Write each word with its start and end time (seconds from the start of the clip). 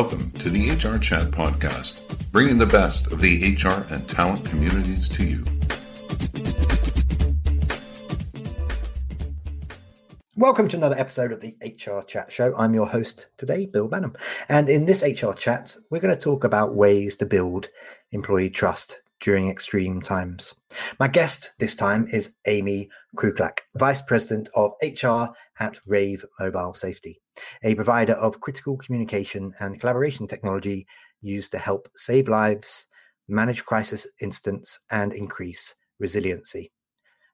Welcome 0.00 0.30
to 0.30 0.48
the 0.48 0.70
HR 0.70 0.96
Chat 0.96 1.24
Podcast, 1.32 2.30
bringing 2.30 2.56
the 2.56 2.64
best 2.64 3.10
of 3.10 3.20
the 3.20 3.56
HR 3.56 3.84
and 3.92 4.08
talent 4.08 4.44
communities 4.48 5.08
to 5.08 5.26
you. 5.26 5.42
Welcome 10.36 10.68
to 10.68 10.76
another 10.76 10.96
episode 10.96 11.32
of 11.32 11.40
the 11.40 11.56
HR 11.60 12.02
Chat 12.06 12.30
Show. 12.30 12.54
I'm 12.56 12.74
your 12.74 12.86
host 12.86 13.26
today, 13.36 13.66
Bill 13.66 13.88
Banham. 13.88 14.14
And 14.48 14.68
in 14.68 14.86
this 14.86 15.02
HR 15.02 15.32
Chat, 15.32 15.76
we're 15.90 15.98
going 15.98 16.16
to 16.16 16.24
talk 16.24 16.44
about 16.44 16.76
ways 16.76 17.16
to 17.16 17.26
build 17.26 17.68
employee 18.12 18.50
trust 18.50 19.02
during 19.20 19.48
extreme 19.48 20.00
times. 20.00 20.54
My 20.98 21.08
guest 21.08 21.52
this 21.58 21.74
time 21.74 22.06
is 22.12 22.36
Amy 22.46 22.88
Kruglak, 23.16 23.60
Vice 23.76 24.02
President 24.02 24.48
of 24.54 24.72
HR 24.82 25.32
at 25.60 25.80
Rave 25.86 26.24
Mobile 26.38 26.74
Safety, 26.74 27.20
a 27.62 27.74
provider 27.74 28.14
of 28.14 28.40
critical 28.40 28.76
communication 28.76 29.52
and 29.60 29.80
collaboration 29.80 30.26
technology 30.26 30.86
used 31.20 31.50
to 31.52 31.58
help 31.58 31.88
save 31.96 32.28
lives, 32.28 32.86
manage 33.28 33.64
crisis 33.64 34.06
incidents, 34.20 34.80
and 34.90 35.12
increase 35.12 35.74
resiliency. 35.98 36.72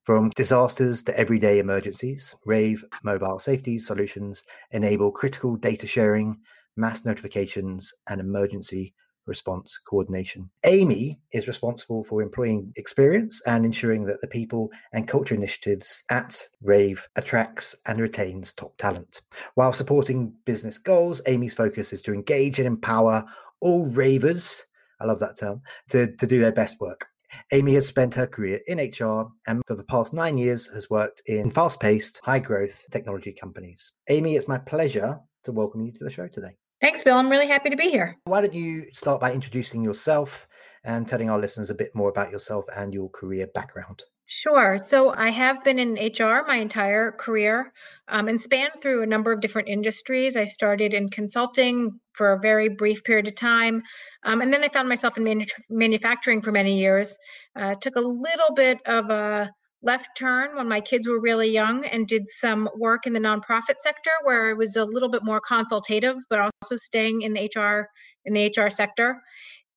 From 0.05 0.31
disasters 0.31 1.03
to 1.05 1.19
everyday 1.19 1.59
emergencies, 1.59 2.35
Rave 2.45 2.85
Mobile 3.03 3.39
Safety 3.39 3.79
solutions 3.79 4.45
enable 4.71 5.11
critical 5.11 5.57
data 5.57 5.87
sharing, 5.87 6.41
mass 6.77 7.05
notifications, 7.07 7.93
and 8.09 8.21
emergency 8.21 8.95
response 9.27 9.79
coordination. 9.79 10.51
Amy 10.65 11.21
is 11.33 11.47
responsible 11.47 12.05
for 12.05 12.23
employee 12.23 12.65
experience 12.77 13.41
and 13.47 13.65
ensuring 13.65 14.05
that 14.05 14.21
the 14.21 14.27
people 14.27 14.71
and 14.93 15.09
culture 15.09 15.35
initiatives 15.35 16.03
at 16.11 16.49
Rave 16.63 17.07
attracts 17.17 17.75
and 17.87 17.99
retains 17.99 18.53
top 18.53 18.77
talent. 18.77 19.21
While 19.55 19.73
supporting 19.73 20.35
business 20.45 20.79
goals, 20.79 21.21
Amy's 21.27 21.55
focus 21.55 21.93
is 21.93 22.03
to 22.03 22.13
engage 22.13 22.59
and 22.59 22.67
empower 22.67 23.25
all 23.61 23.87
ravers, 23.87 24.65
I 25.01 25.07
love 25.07 25.21
that 25.21 25.39
term, 25.39 25.63
to, 25.91 26.15
to 26.17 26.27
do 26.27 26.39
their 26.39 26.53
best 26.53 26.81
work. 26.81 27.07
Amy 27.53 27.75
has 27.75 27.87
spent 27.87 28.15
her 28.15 28.27
career 28.27 28.61
in 28.67 28.79
HR 28.79 29.27
and 29.47 29.63
for 29.67 29.75
the 29.75 29.85
past 29.85 30.13
nine 30.13 30.39
years 30.39 30.69
has 30.69 30.89
worked 30.89 31.23
in 31.27 31.51
fast 31.51 31.81
paced, 31.81 32.21
high 32.23 32.39
growth 32.39 32.85
technology 32.91 33.33
companies. 33.33 33.93
Amy, 34.09 34.37
it's 34.37 34.49
my 34.49 34.59
pleasure 34.59 35.19
to 35.45 35.53
welcome 35.53 35.85
you 35.85 35.93
to 35.93 36.05
the 36.05 36.11
show 36.11 36.29
today. 36.29 36.57
Thanks, 36.81 37.03
Bill. 37.03 37.17
I'm 37.17 37.31
really 37.31 37.49
happy 37.49 37.71
to 37.71 37.77
be 37.77 37.91
here. 37.91 38.17
Why 38.25 38.41
don't 38.41 38.55
you 38.55 38.87
start 38.93 39.21
by 39.21 39.33
introducing 39.33 39.83
yourself 39.83 40.47
and 40.85 41.09
telling 41.09 41.31
our 41.31 41.39
listeners 41.39 41.71
a 41.71 41.75
bit 41.75 41.95
more 41.95 42.11
about 42.11 42.31
yourself 42.31 42.65
and 42.77 42.93
your 42.93 43.09
career 43.11 43.47
background? 43.55 44.03
Sure. 44.27 44.79
So 44.83 45.15
I 45.15 45.31
have 45.31 45.63
been 45.65 45.79
in 45.79 45.95
HR 45.95 46.45
my 46.47 46.57
entire 46.57 47.13
career 47.13 47.73
um, 48.09 48.29
and 48.29 48.41
spanned 48.41 48.73
through 48.81 49.03
a 49.03 49.07
number 49.07 49.33
of 49.33 49.41
different 49.41 49.69
industries. 49.69 50.35
I 50.35 50.47
started 50.47 50.95
in 50.95 51.11
consulting 51.11 52.01
for 52.15 52.33
a 52.33 52.41
very 52.41 52.69
brief 52.69 53.05
period 53.05 53.29
of 53.29 53.35
time. 53.35 53.83
Um, 54.25 54.41
and 54.41 54.53
then 54.53 54.65
I 54.65 54.69
found 54.69 54.89
myself 54.89 55.19
in 55.19 55.25
manu- 55.25 55.45
manufacturing 55.69 56.41
for 56.41 56.53
many 56.53 56.79
years. 56.79 57.19
Uh, 57.55 57.75
took 57.75 57.97
a 57.97 58.01
little 58.01 58.55
bit 58.55 58.79
of 58.87 59.11
a 59.11 59.51
left 59.85 60.09
turn 60.17 60.57
when 60.57 60.69
my 60.69 60.81
kids 60.81 61.07
were 61.07 61.21
really 61.21 61.49
young 61.49 61.85
and 61.85 62.09
did 62.09 62.29
some 62.29 62.69
work 62.77 63.07
in 63.07 63.13
the 63.13 63.21
nonprofit 63.21 63.79
sector 63.79 64.11
where 64.23 64.51
I 64.51 64.53
was 64.55 64.77
a 64.77 64.85
little 64.85 65.11
bit 65.11 65.23
more 65.23 65.41
consultative, 65.41 66.17
but 66.31 66.39
also 66.41 66.77
staying 66.77 67.23
in 67.23 67.35
the 67.35 67.51
HR 67.55 67.89
in 68.25 68.33
the 68.33 68.47
HR 68.47 68.71
sector. 68.71 69.23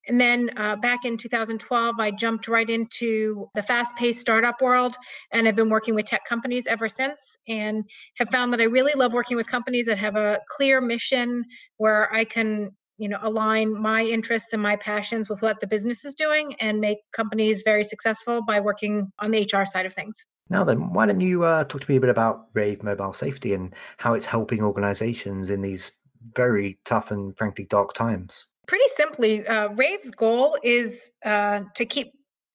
And 0.07 0.21
then 0.21 0.49
uh, 0.55 0.77
back 0.77 1.03
in 1.03 1.17
2012, 1.17 1.95
I 1.99 2.11
jumped 2.11 2.47
right 2.47 2.69
into 2.69 3.49
the 3.55 3.63
fast 3.63 3.95
paced 3.97 4.21
startup 4.21 4.61
world 4.61 4.95
and 5.33 5.45
have 5.45 5.57
been 5.57 5.69
working 5.69 5.95
with 5.95 6.05
tech 6.05 6.21
companies 6.27 6.65
ever 6.65 6.87
since 6.87 7.35
and 7.49 7.83
have 8.17 8.29
found 8.29 8.53
that 8.53 8.61
I 8.61 8.65
really 8.65 8.93
love 8.93 9.11
working 9.11 9.35
with 9.35 9.51
companies 9.51 9.85
that 9.87 9.97
have 9.97 10.15
a 10.15 10.39
clear 10.49 10.79
mission 10.79 11.43
where 11.75 12.13
I 12.13 12.23
can 12.23 12.71
you 12.97 13.07
know 13.07 13.17
align 13.21 13.79
my 13.79 14.03
interests 14.03 14.53
and 14.53 14.61
my 14.61 14.75
passions 14.75 15.29
with 15.29 15.41
what 15.41 15.59
the 15.59 15.67
business 15.67 16.05
is 16.05 16.13
doing 16.13 16.53
and 16.59 16.79
make 16.79 16.99
companies 17.13 17.61
very 17.63 17.83
successful 17.83 18.41
by 18.41 18.59
working 18.59 19.11
on 19.19 19.31
the 19.31 19.49
hr 19.53 19.65
side 19.65 19.85
of 19.85 19.93
things 19.93 20.25
now 20.49 20.63
then 20.63 20.93
why 20.93 21.05
don't 21.05 21.21
you 21.21 21.43
uh, 21.43 21.63
talk 21.65 21.81
to 21.81 21.91
me 21.91 21.97
a 21.97 22.01
bit 22.01 22.09
about 22.09 22.47
rave 22.53 22.83
mobile 22.83 23.13
safety 23.13 23.53
and 23.53 23.73
how 23.97 24.13
it's 24.13 24.25
helping 24.25 24.61
organizations 24.63 25.49
in 25.49 25.61
these 25.61 25.91
very 26.35 26.77
tough 26.85 27.11
and 27.11 27.37
frankly 27.37 27.65
dark 27.65 27.93
times 27.93 28.45
pretty 28.67 28.87
simply 28.95 29.45
uh, 29.47 29.69
rave's 29.69 30.11
goal 30.11 30.57
is 30.63 31.11
uh, 31.25 31.61
to 31.75 31.85
keep 31.85 32.13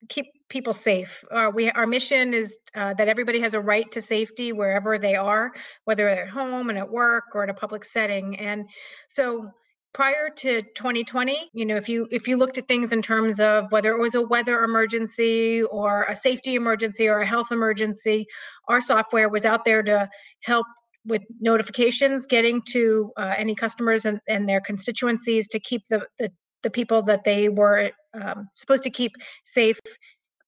keep 0.09 0.27
people 0.49 0.73
safe. 0.73 1.25
Uh, 1.31 1.51
we 1.55 1.71
our 1.71 1.87
mission 1.87 2.35
is 2.35 2.59
uh, 2.75 2.93
that 2.95 3.09
everybody 3.09 3.41
has 3.41 3.55
a 3.55 3.61
right 3.61 3.91
to 3.91 4.03
safety 4.03 4.53
wherever 4.53 4.99
they 4.99 5.15
are, 5.15 5.53
whether 5.85 6.05
they're 6.05 6.25
at 6.25 6.29
home 6.29 6.69
and 6.69 6.79
at 6.79 6.91
work 6.91 7.25
or 7.35 7.43
in 7.45 7.51
a 7.51 7.55
public 7.55 7.85
setting. 7.85 8.39
And 8.39 8.69
so 9.09 9.51
prior 9.93 10.31
to 10.31 10.63
2020 10.63 11.51
you 11.53 11.67
know 11.67 11.77
if 11.77 11.89
you 11.89 12.07
if 12.11 12.27
you 12.27 12.37
looked 12.37 12.57
at 12.57 12.67
things 12.67 12.93
in 12.93 13.03
terms 13.03 13.41
of 13.41 13.71
whether 13.71 13.93
it 13.93 13.99
was 13.99 14.15
a 14.15 14.23
weather 14.23 14.65
emergency 14.65 15.63
or 15.65 16.05
a 16.05 16.17
safety 16.17 16.55
emergency 16.55 17.09
or 17.09 17.21
a 17.21 17.27
health 17.27 17.53
emergency 17.53 18.27
our 18.69 18.81
software 18.81 19.29
was 19.29 19.45
out 19.45 19.65
there 19.65 19.83
to 19.83 20.09
help 20.43 20.67
with 21.05 21.23
notifications 21.41 22.27
getting 22.27 22.63
to 22.63 23.11
uh, 23.17 23.35
any 23.37 23.55
customers 23.55 24.05
and, 24.05 24.21
and 24.29 24.49
their 24.49 24.61
constituencies 24.61 25.49
to 25.49 25.59
keep 25.59 25.83
the, 25.89 26.07
the, 26.19 26.31
the 26.63 26.71
people 26.71 27.03
that 27.03 27.25
they 27.25 27.49
were 27.49 27.91
um, 28.15 28.49
supposed 28.53 28.85
to 28.85 28.91
keep 28.91 29.13
safe 29.45 29.81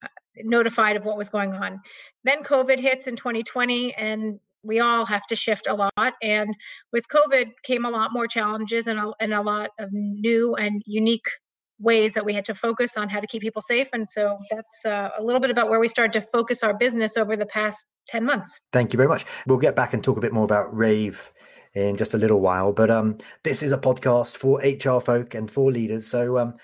uh, 0.02 0.06
notified 0.38 0.96
of 0.96 1.04
what 1.04 1.16
was 1.16 1.28
going 1.28 1.52
on. 1.54 1.80
Then 2.22 2.44
covid 2.44 2.78
hits 2.78 3.06
in 3.06 3.16
2020 3.16 3.94
and 3.94 4.38
we 4.64 4.80
all 4.80 5.04
have 5.06 5.26
to 5.28 5.36
shift 5.36 5.66
a 5.68 5.74
lot. 5.74 6.14
And 6.22 6.54
with 6.92 7.08
COVID 7.08 7.52
came 7.62 7.84
a 7.84 7.90
lot 7.90 8.12
more 8.12 8.26
challenges 8.26 8.86
and 8.86 8.98
a, 8.98 9.12
and 9.20 9.34
a 9.34 9.42
lot 9.42 9.70
of 9.78 9.90
new 9.92 10.54
and 10.54 10.82
unique 10.86 11.26
ways 11.78 12.14
that 12.14 12.24
we 12.24 12.32
had 12.32 12.44
to 12.46 12.54
focus 12.54 12.96
on 12.96 13.08
how 13.08 13.20
to 13.20 13.26
keep 13.26 13.42
people 13.42 13.62
safe. 13.62 13.88
And 13.92 14.08
so 14.08 14.38
that's 14.50 14.84
uh, 14.86 15.10
a 15.18 15.22
little 15.22 15.40
bit 15.40 15.50
about 15.50 15.68
where 15.68 15.80
we 15.80 15.88
started 15.88 16.12
to 16.20 16.26
focus 16.32 16.62
our 16.62 16.74
business 16.74 17.16
over 17.16 17.36
the 17.36 17.46
past 17.46 17.84
10 18.08 18.24
months. 18.24 18.58
Thank 18.72 18.92
you 18.92 18.96
very 18.96 19.08
much. 19.08 19.24
We'll 19.46 19.58
get 19.58 19.76
back 19.76 19.92
and 19.92 20.02
talk 20.02 20.16
a 20.16 20.20
bit 20.20 20.32
more 20.32 20.44
about 20.44 20.74
Rave 20.74 21.32
in 21.74 21.96
just 21.96 22.14
a 22.14 22.18
little 22.18 22.40
while. 22.40 22.72
But 22.72 22.90
um, 22.90 23.18
this 23.42 23.62
is 23.62 23.72
a 23.72 23.78
podcast 23.78 24.36
for 24.36 24.60
HR 24.60 25.00
folk 25.00 25.34
and 25.34 25.50
for 25.50 25.72
leaders. 25.72 26.06
So 26.06 26.38
um, 26.38 26.54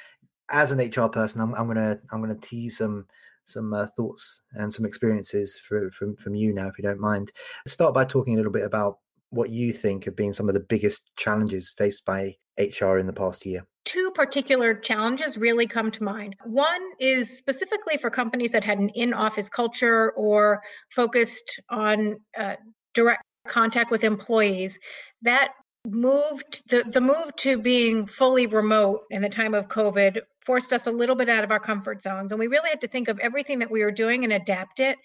as 0.50 0.70
an 0.70 0.78
HR 0.78 1.08
person, 1.08 1.40
I'm, 1.40 1.54
I'm 1.54 1.66
gonna 1.66 1.98
I'm 2.12 2.20
gonna 2.20 2.36
tease 2.36 2.78
some 2.78 3.06
some 3.50 3.72
uh, 3.72 3.86
thoughts 3.96 4.42
and 4.52 4.72
some 4.72 4.84
experiences 4.84 5.58
for, 5.58 5.90
from 5.90 6.16
from 6.16 6.34
you 6.34 6.52
now, 6.54 6.68
if 6.68 6.78
you 6.78 6.82
don't 6.82 7.00
mind. 7.00 7.32
Let's 7.64 7.74
start 7.74 7.94
by 7.94 8.04
talking 8.04 8.34
a 8.34 8.36
little 8.36 8.52
bit 8.52 8.64
about 8.64 8.98
what 9.30 9.50
you 9.50 9.72
think 9.72 10.04
have 10.04 10.16
been 10.16 10.32
some 10.32 10.48
of 10.48 10.54
the 10.54 10.60
biggest 10.60 11.10
challenges 11.16 11.72
faced 11.76 12.04
by 12.04 12.34
HR 12.58 12.98
in 12.98 13.06
the 13.06 13.12
past 13.12 13.46
year. 13.46 13.64
Two 13.84 14.10
particular 14.14 14.74
challenges 14.74 15.38
really 15.38 15.66
come 15.66 15.90
to 15.90 16.02
mind. 16.02 16.36
One 16.44 16.82
is 16.98 17.38
specifically 17.38 17.96
for 17.96 18.10
companies 18.10 18.50
that 18.50 18.64
had 18.64 18.78
an 18.78 18.90
in 18.90 19.14
office 19.14 19.48
culture 19.48 20.12
or 20.16 20.60
focused 20.94 21.60
on 21.70 22.16
uh, 22.38 22.56
direct 22.94 23.22
contact 23.48 23.90
with 23.90 24.04
employees. 24.04 24.78
That 25.22 25.52
moved 25.86 26.62
the, 26.68 26.84
the 26.84 27.00
move 27.00 27.34
to 27.36 27.58
being 27.58 28.06
fully 28.06 28.46
remote 28.46 29.00
in 29.10 29.22
the 29.22 29.28
time 29.28 29.54
of 29.54 29.66
covid 29.68 30.20
forced 30.44 30.72
us 30.72 30.86
a 30.86 30.90
little 30.90 31.16
bit 31.16 31.28
out 31.28 31.42
of 31.42 31.50
our 31.50 31.60
comfort 31.60 32.02
zones 32.02 32.32
and 32.32 32.38
we 32.38 32.46
really 32.46 32.68
had 32.68 32.80
to 32.82 32.88
think 32.88 33.08
of 33.08 33.18
everything 33.18 33.60
that 33.60 33.70
we 33.70 33.82
were 33.82 33.90
doing 33.90 34.24
and 34.24 34.32
adapt 34.32 34.80
it 34.80 34.98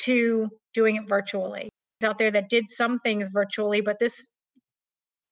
to 0.00 0.48
doing 0.74 0.96
it 0.96 1.08
virtually. 1.08 1.68
Out 2.02 2.18
there 2.18 2.30
that 2.30 2.48
did 2.48 2.68
some 2.68 2.98
things 2.98 3.28
virtually 3.28 3.80
but 3.80 3.98
this 3.98 4.28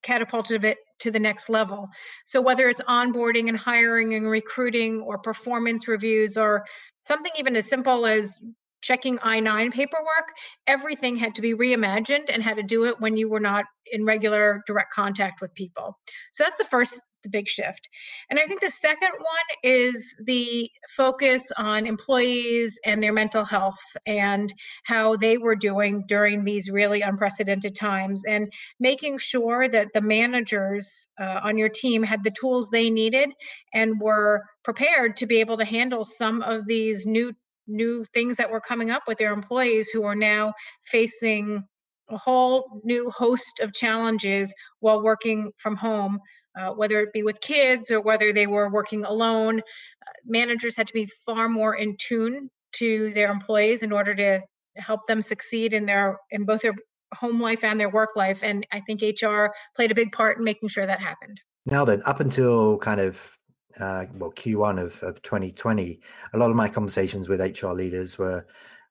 catapulted 0.03 0.64
it 0.64 0.78
to 1.00 1.10
the 1.10 1.19
next 1.19 1.48
level. 1.48 1.88
So 2.25 2.41
whether 2.41 2.69
it's 2.69 2.82
onboarding 2.82 3.48
and 3.48 3.56
hiring 3.56 4.15
and 4.15 4.28
recruiting 4.28 5.00
or 5.00 5.19
performance 5.19 5.88
reviews 5.88 6.36
or 6.36 6.65
something 7.03 7.33
even 7.39 7.56
as 7.56 7.68
simple 7.68 8.06
as 8.06 8.41
checking 8.83 9.19
I 9.22 9.41
9 9.41 9.71
paperwork, 9.72 10.28
everything 10.66 11.16
had 11.16 11.34
to 11.36 11.42
be 11.42 11.54
reimagined 11.54 12.30
and 12.33 12.42
had 12.42 12.57
to 12.57 12.63
do 12.63 12.84
it 12.84 13.01
when 13.01 13.16
you 13.16 13.28
were 13.28 13.41
not 13.41 13.65
in 13.91 14.04
regular 14.04 14.63
direct 14.66 14.92
contact 14.92 15.41
with 15.41 15.54
people. 15.54 15.98
So 16.33 16.45
that's 16.45 16.59
the 16.59 16.65
first 16.65 17.01
the 17.22 17.28
big 17.28 17.48
shift. 17.48 17.89
And 18.30 18.39
I 18.39 18.47
think 18.47 18.60
the 18.60 18.71
second 18.71 19.10
one 19.19 19.59
is 19.63 20.15
the 20.25 20.71
focus 20.97 21.51
on 21.57 21.86
employees 21.86 22.78
and 22.84 23.03
their 23.03 23.13
mental 23.13 23.45
health 23.45 23.78
and 24.07 24.53
how 24.84 25.16
they 25.16 25.39
were 25.39 25.57
doing 25.57 26.04
during 26.07 26.45
these 26.45 26.71
really 26.71 27.03
unprecedented 27.03 27.75
times 27.75 28.22
and 28.28 28.53
making 28.78 29.19
sure 29.19 29.69
that 29.69 29.89
the 29.95 30.01
managers 30.01 31.09
uh, 31.21 31.41
on 31.42 31.59
your 31.59 31.69
team 31.69 32.03
had 32.03 32.22
the 32.25 32.30
tools 32.30 32.69
they 32.71 32.91
needed 32.91 33.30
and 33.75 34.01
were 34.01 34.45
prepared 34.65 35.16
to 35.16 35.27
be 35.27 35.41
able 35.41 35.57
to 35.57 35.65
handle 35.65 36.04
some 36.04 36.42
of 36.42 36.66
these 36.66 37.07
new 37.07 37.33
new 37.68 38.04
things 38.15 38.36
that 38.36 38.50
were 38.50 38.60
coming 38.60 38.91
up 38.91 39.03
with 39.06 39.18
their 39.18 39.32
employees 39.32 39.88
who 39.91 40.03
are 40.04 40.15
now 40.15 40.53
facing 40.84 41.62
a 42.10 42.16
whole 42.16 42.80
new 42.84 43.10
host 43.10 43.60
of 43.60 43.72
challenges 43.74 44.53
while 44.80 45.03
working 45.03 45.53
from 45.59 45.76
home, 45.76 46.18
uh, 46.59 46.70
whether 46.70 47.00
it 47.00 47.12
be 47.12 47.22
with 47.22 47.41
kids 47.41 47.91
or 47.91 48.00
whether 48.00 48.32
they 48.32 48.47
were 48.47 48.70
working 48.70 49.04
alone. 49.04 49.59
Uh, 49.60 50.12
managers 50.24 50.74
had 50.76 50.86
to 50.86 50.94
be 50.94 51.09
far 51.26 51.48
more 51.48 51.74
in 51.74 51.97
tune 51.98 52.48
to 52.72 53.12
their 53.12 53.30
employees 53.30 53.82
in 53.82 53.92
order 53.92 54.15
to 54.15 54.41
help 54.76 55.06
them 55.06 55.20
succeed 55.20 55.72
in 55.72 55.86
their 55.86 56.16
in 56.30 56.44
both 56.44 56.62
their 56.62 56.74
home 57.15 57.41
life 57.41 57.65
and 57.65 57.80
their 57.80 57.91
work 57.91 58.10
life. 58.16 58.41
And 58.42 58.66
I 58.72 58.80
think 58.80 59.03
HR 59.03 59.47
played 59.76 59.91
a 59.91 59.94
big 59.94 60.12
part 60.12 60.38
in 60.38 60.44
making 60.44 60.68
sure 60.68 60.86
that 60.86 61.00
happened. 61.00 61.41
Now 61.66 61.84
then, 61.84 62.03
up 62.06 62.20
until 62.20 62.78
kind 62.78 63.00
of 63.00 63.38
uh, 63.80 64.06
well 64.15 64.32
Q1 64.32 64.82
of, 64.82 65.03
of 65.03 65.22
2020, 65.22 66.00
a 66.32 66.38
lot 66.38 66.50
of 66.50 66.56
my 66.56 66.68
conversations 66.68 67.28
with 67.28 67.41
HR 67.41 67.72
leaders 67.72 68.18
were 68.18 68.47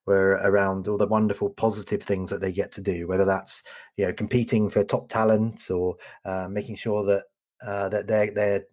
were 0.06 0.40
around 0.44 0.88
all 0.88 0.98
the 0.98 1.06
wonderful 1.06 1.50
positive 1.50 2.02
things 2.02 2.30
that 2.30 2.40
they 2.40 2.52
get 2.52 2.72
to 2.72 2.82
do, 2.82 3.08
whether 3.08 3.26
that's 3.26 3.64
you 3.96 4.06
know 4.06 4.14
competing 4.14 4.70
for 4.70 4.84
top 4.84 5.10
talent 5.10 5.70
or 5.70 5.96
uh, 6.26 6.48
making 6.50 6.76
sure 6.76 7.04
that 7.04 7.24
uh, 7.66 7.90
that 7.90 8.08
their 8.08 8.32
their 8.32 8.66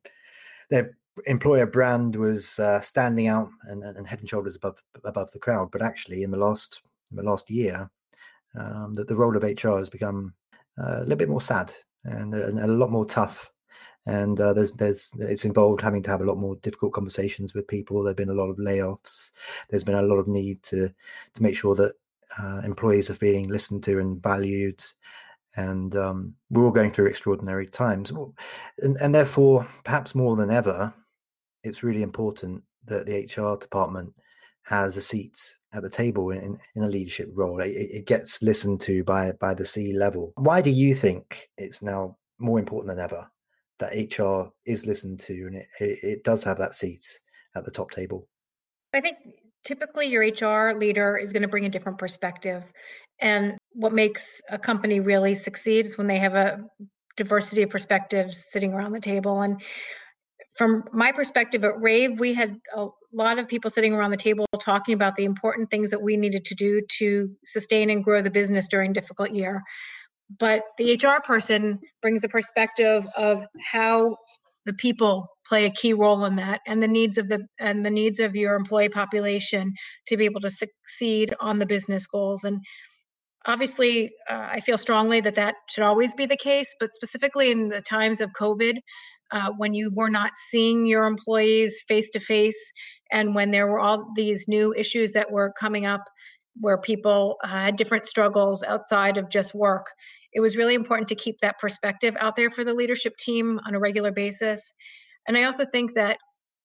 their 0.71 0.97
employer 1.27 1.67
brand 1.67 2.17
was 2.17 2.59
uh, 2.59 2.81
standing 2.81 3.29
out 3.29 3.49
and, 3.65 3.83
and 3.83 4.07
head 4.07 4.21
and 4.21 4.29
shoulders 4.29 4.57
above 4.57 4.77
above 5.05 5.31
the 5.33 5.39
crowd. 5.39 5.71
But 5.73 5.83
actually, 5.83 6.23
in 6.23 6.31
the 6.31 6.39
last 6.39 6.83
in 7.11 7.17
the 7.17 7.23
last 7.23 7.51
year, 7.51 7.91
um, 8.59 8.95
that 8.95 9.09
the 9.09 9.17
role 9.17 9.37
of 9.37 9.43
HR 9.43 9.79
has 9.79 9.91
become 9.91 10.35
uh, 10.79 10.99
a 10.99 11.01
little 11.01 11.17
bit 11.17 11.29
more 11.29 11.41
sad 11.41 11.75
and, 12.05 12.35
and 12.35 12.59
a 12.59 12.67
lot 12.67 12.91
more 12.91 13.05
tough 13.05 13.51
and 14.07 14.39
uh, 14.39 14.53
there's 14.53 14.73
there's 14.73 15.13
it's 15.19 15.45
involved 15.45 15.81
having 15.81 16.03
to 16.03 16.11
have 16.11 16.21
a 16.21 16.25
lot 16.25 16.37
more 16.37 16.57
difficult 16.57 16.93
conversations 16.93 17.55
with 17.55 17.69
people. 17.69 18.03
There've 18.03 18.17
been 18.17 18.29
a 18.29 18.35
lot 18.35 18.51
of 18.51 18.57
layoffs. 18.59 19.31
There's 19.71 19.85
been 19.85 19.95
a 19.95 20.03
lot 20.03 20.17
of 20.17 20.29
need 20.29 20.63
to 20.65 20.89
to 21.35 21.43
make 21.43 21.57
sure 21.57 21.75
that 21.77 21.95
uh, 22.39 22.61
employees 22.65 23.11
are 23.11 23.15
feeling 23.15 23.49
listened 23.49 23.83
to 23.85 23.99
and 23.99 24.23
valued. 24.23 24.85
And 25.57 25.95
um, 25.97 26.35
we're 26.51 26.65
all 26.65 26.73
going 26.73 26.91
through 26.91 27.07
extraordinary 27.07 27.69
times, 27.69 28.11
and, 28.79 28.97
and 29.01 29.15
therefore, 29.15 29.65
perhaps 29.85 30.17
more 30.17 30.35
than 30.35 30.51
ever, 30.51 30.93
it's 31.63 31.85
really 31.85 32.03
important 32.03 32.65
that 32.87 33.07
the 33.07 33.23
HR 33.23 33.57
department 33.57 34.13
has 34.65 34.97
a 34.97 35.03
seat 35.03 35.57
at 35.73 35.85
the 35.85 35.91
table 35.91 36.31
in, 36.31 36.59
in 36.75 36.83
a 36.83 36.89
leadership 36.89 37.29
role. 37.35 37.61
It, 37.61 37.69
it, 37.69 38.07
gets 38.07 38.43
listened 38.43 38.81
to 38.83 39.05
by 39.05 39.31
by 39.33 39.55
the 39.55 39.65
C 39.65 39.93
level. 39.93 40.33
Why 40.37 40.61
do 40.61 40.71
you 40.71 40.95
think 40.95 41.49
it's 41.57 41.83
now 41.83 42.17
more 42.41 42.59
important 42.59 42.97
than 42.97 43.05
ever 43.05 43.31
that 43.79 43.93
HR 43.95 44.51
is 44.67 44.87
listened 44.87 45.21
to 45.21 45.33
and 45.33 45.57
it, 45.57 45.67
it 45.81 46.25
does 46.25 46.45
have 46.45 46.59
that 46.59 46.75
seat 46.75 47.05
at 47.57 47.65
the 47.65 47.71
top 47.71 47.91
table? 47.91 48.29
I 48.93 49.01
think 49.01 49.19
typically 49.65 50.07
your 50.07 50.23
HR 50.23 50.79
leader 50.79 51.17
is 51.17 51.33
going 51.33 51.43
to 51.43 51.49
bring 51.49 51.67
a 51.67 51.71
different 51.71 51.99
perspective. 51.99 52.63
And 53.21 53.57
what 53.73 53.93
makes 53.93 54.41
a 54.51 54.59
company 54.59 55.01
really 55.01 55.35
succeed 55.35 55.87
is 55.87 55.99
when 55.99 56.07
they 56.07 56.19
have 56.19 56.35
a 56.35 56.61
diversity 57.17 57.63
of 57.63 57.71
perspectives 57.71 58.47
sitting 58.51 58.73
around 58.73 58.93
the 58.93 59.01
table. 59.01 59.43
And 59.43 59.61
from 60.57 60.85
my 60.93 61.13
perspective 61.13 61.65
at 61.65 61.81
Rave, 61.81 62.19
we 62.19 62.35
had 62.35 62.57
a 62.77 62.87
lot 63.13 63.39
of 63.39 63.49
people 63.49 63.71
sitting 63.71 63.93
around 63.93 64.11
the 64.11 64.17
table 64.17 64.47
talking 64.61 64.95
about 64.95 65.17
the 65.17 65.25
important 65.25 65.71
things 65.71 65.91
that 65.91 66.03
we 66.03 66.17
needed 66.17 66.45
to 66.45 66.55
do 66.55 66.81
to 66.99 67.31
sustain 67.45 67.91
and 67.91 68.05
grow 68.05 68.23
the 68.23 68.31
business 68.31 68.69
during 68.69 68.93
difficult 68.93 69.31
year 69.31 69.63
but 70.39 70.63
the 70.79 70.95
HR 70.95 71.21
person 71.23 71.79
brings 72.03 72.23
the 72.23 72.29
perspective 72.29 73.07
of 73.17 73.45
how 73.73 74.17
the 74.67 74.73
people 74.75 75.27
play 75.47 75.67
a 75.67 75.71
key 75.71 75.93
role 75.93 76.25
in 76.25 76.37
that 76.37 76.61
and 76.67 76.83
the 76.83 76.89
needs 76.89 77.19
of 77.19 77.29
the 77.29 77.47
and 77.61 77.85
the 77.85 77.91
needs 77.91 78.19
of 78.21 78.35
your 78.35 78.55
employee 78.55 78.89
population 78.89 79.73
to 80.09 80.17
be 80.17 80.25
able 80.25 80.41
to 80.41 80.51
succeed 80.51 81.35
on 81.41 81.59
the 81.59 81.67
business 81.67 82.07
goals. 82.07 82.45
And 82.45 82.61
obviously 83.47 84.11
uh, 84.29 84.49
i 84.51 84.61
feel 84.61 84.79
strongly 84.79 85.21
that 85.21 85.35
that 85.35 85.55
should 85.69 85.85
always 85.85 86.15
be 86.15 86.27
the 86.27 86.37
case 86.37 86.75
but 86.81 86.93
specifically 86.93 87.51
in 87.51 87.69
the 87.69 87.81
times 87.83 88.21
of 88.21 88.31
covid 88.39 88.77
uh, 89.33 89.51
when 89.57 89.75
you 89.75 89.91
were 89.95 90.11
not 90.11 90.33
seeing 90.49 90.87
your 90.87 91.07
employees 91.07 91.83
face 91.89 92.11
to 92.11 92.21
face 92.21 92.73
and 93.13 93.35
when 93.35 93.51
there 93.51 93.67
were 93.67 93.81
all 93.81 94.07
these 94.17 94.47
new 94.49 94.75
issues 94.75 95.13
that 95.13 95.31
were 95.31 95.53
coming 95.59 95.87
up 95.87 96.03
where 96.61 96.79
people 96.79 97.37
uh, 97.45 97.49
had 97.49 97.77
different 97.77 98.07
struggles 98.07 98.63
outside 98.63 99.17
of 99.17 99.29
just 99.29 99.55
work 99.55 99.87
it 100.35 100.41
was 100.41 100.57
really 100.57 100.75
important 100.75 101.09
to 101.09 101.15
keep 101.15 101.39
that 101.41 101.59
perspective 101.59 102.17
out 102.19 102.37
there 102.37 102.51
for 102.51 102.65
the 102.65 102.75
leadership 102.75 103.17
team 103.17 103.61
on 103.67 103.75
a 103.75 103.79
regular 103.79 104.11
basis. 104.11 104.73
And 105.27 105.39
I 105.39 105.45
also 105.45 105.65
think 105.65 105.95
that 105.95 106.19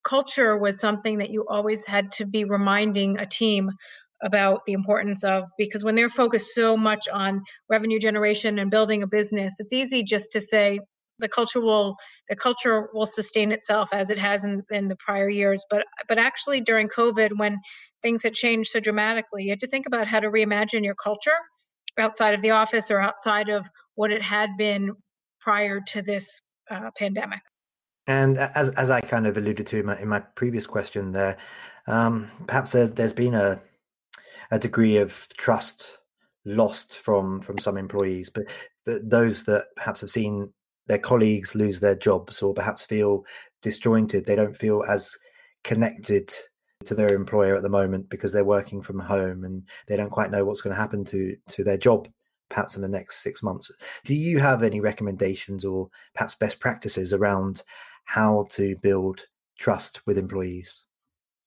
culture 0.03 0.57
was 0.57 0.79
something 0.79 1.19
that 1.19 1.29
you 1.29 1.45
always 1.47 1.85
had 1.85 2.11
to 2.13 2.25
be 2.25 2.45
reminding 2.45 3.19
a 3.19 3.25
team 3.25 3.69
about 4.21 4.61
the 4.65 4.73
importance 4.73 5.23
of 5.23 5.45
because 5.57 5.83
when 5.83 5.95
they're 5.95 6.09
focused 6.09 6.53
so 6.53 6.75
much 6.75 7.07
on 7.07 7.41
revenue 7.69 7.99
generation 7.99 8.59
and 8.59 8.69
building 8.69 9.01
a 9.01 9.07
business 9.07 9.55
it's 9.59 9.71
easy 9.71 10.03
just 10.03 10.29
to 10.29 10.41
say 10.41 10.77
the 11.19 11.29
culture 11.29 11.61
will 11.61 11.95
the 12.27 12.35
culture 12.35 12.89
will 12.93 13.05
sustain 13.05 13.53
itself 13.53 13.87
as 13.93 14.09
it 14.09 14.19
has 14.19 14.43
in, 14.43 14.61
in 14.71 14.89
the 14.89 14.97
prior 14.97 15.29
years 15.29 15.63
but 15.69 15.85
but 16.09 16.17
actually 16.17 16.59
during 16.59 16.89
covid 16.89 17.29
when 17.37 17.57
things 18.01 18.23
had 18.23 18.33
changed 18.33 18.71
so 18.71 18.79
dramatically 18.79 19.43
you 19.43 19.49
had 19.49 19.59
to 19.59 19.67
think 19.67 19.85
about 19.85 20.07
how 20.07 20.19
to 20.19 20.29
reimagine 20.29 20.83
your 20.83 20.95
culture 20.95 21.31
outside 21.97 22.33
of 22.33 22.41
the 22.41 22.51
office 22.51 22.89
or 22.89 22.99
outside 22.99 23.49
of 23.49 23.67
what 23.95 24.11
it 24.11 24.21
had 24.21 24.49
been 24.57 24.93
prior 25.39 25.81
to 25.81 26.01
this 26.01 26.41
uh, 26.71 26.89
pandemic. 26.97 27.39
And 28.07 28.37
as 28.37 28.69
as 28.71 28.89
I 28.89 29.01
kind 29.01 29.27
of 29.27 29.37
alluded 29.37 29.67
to 29.67 29.79
in 29.79 29.85
my, 29.85 29.99
in 29.99 30.07
my 30.07 30.19
previous 30.19 30.65
question, 30.65 31.11
there 31.11 31.37
um, 31.87 32.29
perhaps 32.47 32.71
there, 32.71 32.91
has 32.97 33.13
been 33.13 33.35
a 33.35 33.61
a 34.51 34.57
degree 34.57 34.97
of 34.97 35.27
trust 35.37 35.97
lost 36.45 36.97
from 36.97 37.41
from 37.41 37.57
some 37.59 37.77
employees, 37.77 38.29
but 38.29 38.45
but 38.85 39.07
those 39.07 39.43
that 39.43 39.65
perhaps 39.75 40.01
have 40.01 40.09
seen 40.09 40.51
their 40.87 40.97
colleagues 40.97 41.53
lose 41.53 41.79
their 41.79 41.95
jobs 41.95 42.41
or 42.41 42.53
perhaps 42.53 42.83
feel 42.83 43.23
disjointed, 43.61 44.25
they 44.25 44.35
don't 44.35 44.57
feel 44.57 44.83
as 44.89 45.15
connected 45.63 46.33
to 46.85 46.95
their 46.95 47.13
employer 47.13 47.55
at 47.55 47.61
the 47.61 47.69
moment 47.69 48.09
because 48.09 48.31
they're 48.31 48.43
working 48.43 48.81
from 48.81 48.99
home 48.99 49.43
and 49.43 49.63
they 49.87 49.97
don't 49.97 50.09
quite 50.09 50.31
know 50.31 50.45
what's 50.45 50.61
going 50.61 50.73
to 50.73 50.79
happen 50.79 51.03
to 51.03 51.35
to 51.47 51.63
their 51.63 51.77
job 51.77 52.07
perhaps 52.49 52.75
in 52.75 52.81
the 52.81 52.87
next 52.87 53.17
six 53.17 53.43
months 53.43 53.69
do 54.05 54.15
you 54.15 54.39
have 54.39 54.63
any 54.63 54.79
recommendations 54.79 55.65
or 55.65 55.89
perhaps 56.13 56.35
best 56.35 56.59
practices 56.59 57.11
around 57.13 57.63
how 58.05 58.45
to 58.49 58.75
build 58.81 59.25
trust 59.57 60.05
with 60.07 60.17
employees 60.17 60.85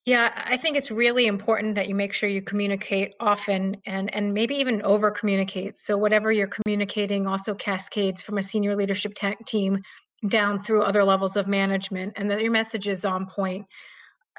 yeah, 0.04 0.32
I 0.34 0.56
think 0.56 0.76
it's 0.76 0.90
really 0.90 1.26
important 1.26 1.76
that 1.76 1.88
you 1.88 1.94
make 1.94 2.12
sure 2.12 2.28
you 2.28 2.42
communicate 2.42 3.14
often 3.20 3.76
and 3.86 4.12
and 4.12 4.34
maybe 4.34 4.56
even 4.56 4.82
over 4.82 5.12
communicate. 5.12 5.76
So 5.76 5.96
whatever 5.96 6.32
you're 6.32 6.48
communicating 6.48 7.28
also 7.28 7.54
cascades 7.54 8.20
from 8.20 8.38
a 8.38 8.42
senior 8.42 8.74
leadership 8.74 9.14
team 9.46 9.80
down 10.26 10.60
through 10.60 10.82
other 10.82 11.04
levels 11.04 11.36
of 11.36 11.46
management 11.46 12.14
and 12.16 12.28
that 12.32 12.40
your 12.40 12.50
message 12.50 12.88
is 12.88 13.04
on 13.04 13.26
point. 13.26 13.66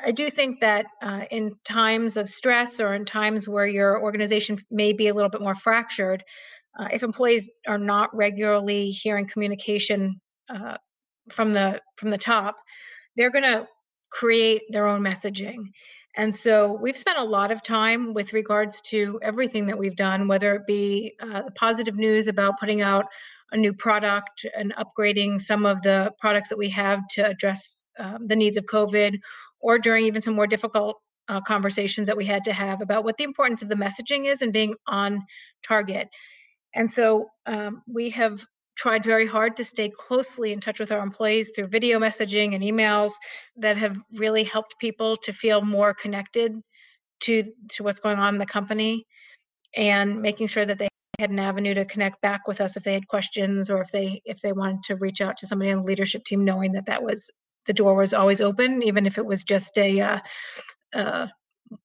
I 0.01 0.11
do 0.11 0.29
think 0.29 0.61
that 0.61 0.85
uh, 1.01 1.21
in 1.29 1.55
times 1.63 2.17
of 2.17 2.27
stress 2.27 2.79
or 2.79 2.93
in 2.93 3.05
times 3.05 3.47
where 3.47 3.67
your 3.67 4.01
organization 4.01 4.57
may 4.71 4.93
be 4.93 5.07
a 5.07 5.13
little 5.13 5.29
bit 5.29 5.41
more 5.41 5.55
fractured, 5.55 6.23
uh, 6.77 6.87
if 6.91 7.03
employees 7.03 7.49
are 7.67 7.77
not 7.77 8.15
regularly 8.15 8.89
hearing 8.89 9.27
communication 9.27 10.19
uh, 10.49 10.77
from 11.31 11.53
the 11.53 11.79
from 11.97 12.09
the 12.09 12.17
top, 12.17 12.55
they're 13.15 13.29
going 13.29 13.43
to 13.43 13.67
create 14.11 14.63
their 14.69 14.87
own 14.87 15.01
messaging. 15.01 15.57
And 16.15 16.35
so 16.35 16.77
we've 16.79 16.97
spent 16.97 17.17
a 17.17 17.23
lot 17.23 17.51
of 17.51 17.63
time 17.63 18.13
with 18.13 18.33
regards 18.33 18.79
to 18.81 19.19
everything 19.23 19.65
that 19.67 19.77
we've 19.77 19.95
done, 19.95 20.27
whether 20.27 20.53
it 20.53 20.67
be 20.67 21.15
uh, 21.19 21.43
the 21.43 21.51
positive 21.51 21.95
news 21.95 22.27
about 22.27 22.59
putting 22.59 22.81
out 22.81 23.05
a 23.51 23.57
new 23.57 23.73
product 23.73 24.45
and 24.55 24.73
upgrading 24.75 25.41
some 25.41 25.65
of 25.65 25.81
the 25.81 26.11
products 26.19 26.49
that 26.49 26.57
we 26.57 26.69
have 26.69 27.07
to 27.07 27.25
address 27.25 27.83
um, 27.99 28.27
the 28.27 28.35
needs 28.35 28.57
of 28.57 28.65
COVID, 28.65 29.19
or 29.63 29.79
during 29.79 30.05
even 30.05 30.21
some 30.21 30.35
more 30.35 30.45
difficult 30.45 30.97
uh, 31.29 31.41
conversations 31.41 32.07
that 32.07 32.17
we 32.17 32.25
had 32.25 32.43
to 32.43 32.53
have 32.53 32.81
about 32.81 33.03
what 33.03 33.17
the 33.17 33.23
importance 33.23 33.63
of 33.63 33.69
the 33.69 33.75
messaging 33.75 34.27
is 34.27 34.41
and 34.41 34.53
being 34.53 34.75
on 34.87 35.21
target. 35.65 36.09
And 36.75 36.91
so 36.91 37.27
um, 37.45 37.81
we 37.87 38.09
have 38.11 38.43
tried 38.75 39.03
very 39.03 39.25
hard 39.25 39.55
to 39.55 39.63
stay 39.63 39.89
closely 39.89 40.51
in 40.51 40.59
touch 40.59 40.79
with 40.79 40.91
our 40.91 41.01
employees 41.01 41.51
through 41.55 41.67
video 41.67 41.99
messaging 41.99 42.53
and 42.53 42.63
emails 42.63 43.11
that 43.55 43.77
have 43.77 43.97
really 44.13 44.43
helped 44.43 44.75
people 44.79 45.15
to 45.17 45.31
feel 45.31 45.61
more 45.61 45.93
connected 45.93 46.53
to 47.21 47.43
to 47.69 47.83
what's 47.83 47.99
going 47.99 48.17
on 48.17 48.35
in 48.35 48.39
the 48.39 48.45
company 48.45 49.05
and 49.75 50.21
making 50.21 50.47
sure 50.47 50.65
that 50.65 50.79
they 50.79 50.89
had 51.19 51.29
an 51.29 51.39
avenue 51.39 51.75
to 51.75 51.85
connect 51.85 52.19
back 52.21 52.47
with 52.47 52.59
us 52.59 52.75
if 52.75 52.83
they 52.83 52.93
had 52.93 53.07
questions 53.07 53.69
or 53.69 53.81
if 53.81 53.91
they 53.91 54.21
if 54.25 54.41
they 54.41 54.51
wanted 54.51 54.81
to 54.83 54.95
reach 54.95 55.21
out 55.21 55.37
to 55.37 55.47
somebody 55.47 55.71
on 55.71 55.81
the 55.81 55.87
leadership 55.87 56.23
team 56.25 56.43
knowing 56.43 56.71
that 56.73 56.87
that 56.87 57.03
was 57.03 57.29
the 57.65 57.73
door 57.73 57.95
was 57.95 58.13
always 58.13 58.41
open, 58.41 58.83
even 58.83 59.05
if 59.05 59.17
it 59.17 59.25
was 59.25 59.43
just 59.43 59.77
a, 59.77 60.01
uh, 60.01 60.19
uh, 60.93 61.27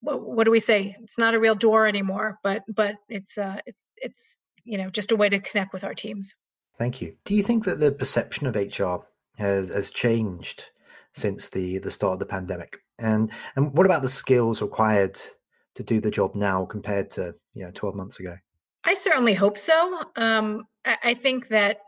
what 0.00 0.44
do 0.44 0.50
we 0.50 0.60
say? 0.60 0.94
It's 1.00 1.18
not 1.18 1.34
a 1.34 1.40
real 1.40 1.54
door 1.54 1.86
anymore, 1.86 2.36
but 2.42 2.62
but 2.68 2.96
it's 3.08 3.38
uh, 3.38 3.58
it's 3.66 3.82
it's 3.96 4.22
you 4.64 4.78
know 4.78 4.90
just 4.90 5.12
a 5.12 5.16
way 5.16 5.28
to 5.28 5.40
connect 5.40 5.72
with 5.72 5.84
our 5.84 5.94
teams. 5.94 6.34
Thank 6.78 7.00
you. 7.00 7.16
Do 7.24 7.34
you 7.34 7.42
think 7.42 7.64
that 7.64 7.80
the 7.80 7.92
perception 7.92 8.46
of 8.46 8.54
HR 8.54 9.06
has 9.36 9.68
has 9.70 9.90
changed 9.90 10.66
since 11.14 11.48
the 11.48 11.78
the 11.78 11.90
start 11.90 12.14
of 12.14 12.18
the 12.18 12.26
pandemic? 12.26 12.78
And 12.98 13.30
and 13.56 13.72
what 13.72 13.86
about 13.86 14.02
the 14.02 14.08
skills 14.08 14.60
required 14.60 15.18
to 15.74 15.82
do 15.82 16.00
the 16.00 16.10
job 16.10 16.34
now 16.34 16.64
compared 16.64 17.10
to 17.12 17.34
you 17.54 17.64
know 17.64 17.70
12 17.72 17.94
months 17.94 18.20
ago? 18.20 18.36
I 18.84 18.94
certainly 18.94 19.34
hope 19.34 19.58
so. 19.58 20.02
Um, 20.16 20.64
I, 20.84 20.96
I 21.04 21.14
think 21.14 21.48
that 21.48 21.78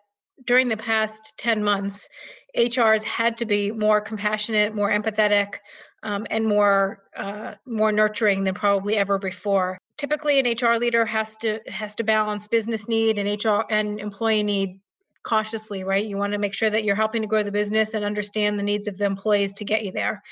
during 0.46 0.68
the 0.68 0.76
past 0.76 1.34
10 1.38 1.62
months, 1.62 2.08
HRs 2.56 3.04
had 3.04 3.36
to 3.38 3.44
be 3.44 3.70
more 3.70 4.00
compassionate, 4.00 4.74
more 4.74 4.90
empathetic, 4.90 5.56
um, 6.02 6.26
and 6.30 6.46
more 6.46 7.02
uh, 7.16 7.54
more 7.66 7.92
nurturing 7.92 8.44
than 8.44 8.54
probably 8.54 8.96
ever 8.96 9.18
before. 9.18 9.78
Typically, 9.96 10.38
an 10.38 10.46
HR 10.46 10.78
leader 10.78 11.04
has 11.04 11.36
to 11.36 11.60
has 11.68 11.94
to 11.96 12.04
balance 12.04 12.48
business 12.48 12.88
need 12.88 13.18
and 13.18 13.44
HR 13.44 13.62
and 13.70 14.00
employee 14.00 14.42
need 14.42 14.80
cautiously, 15.22 15.84
right? 15.84 16.06
You 16.06 16.16
want 16.16 16.32
to 16.32 16.38
make 16.38 16.54
sure 16.54 16.70
that 16.70 16.84
you're 16.84 16.96
helping 16.96 17.22
to 17.22 17.28
grow 17.28 17.42
the 17.42 17.52
business 17.52 17.92
and 17.92 18.04
understand 18.04 18.58
the 18.58 18.64
needs 18.64 18.88
of 18.88 18.96
the 18.96 19.04
employees 19.04 19.52
to 19.54 19.64
get 19.64 19.84
you 19.84 19.92
there. 19.92 20.22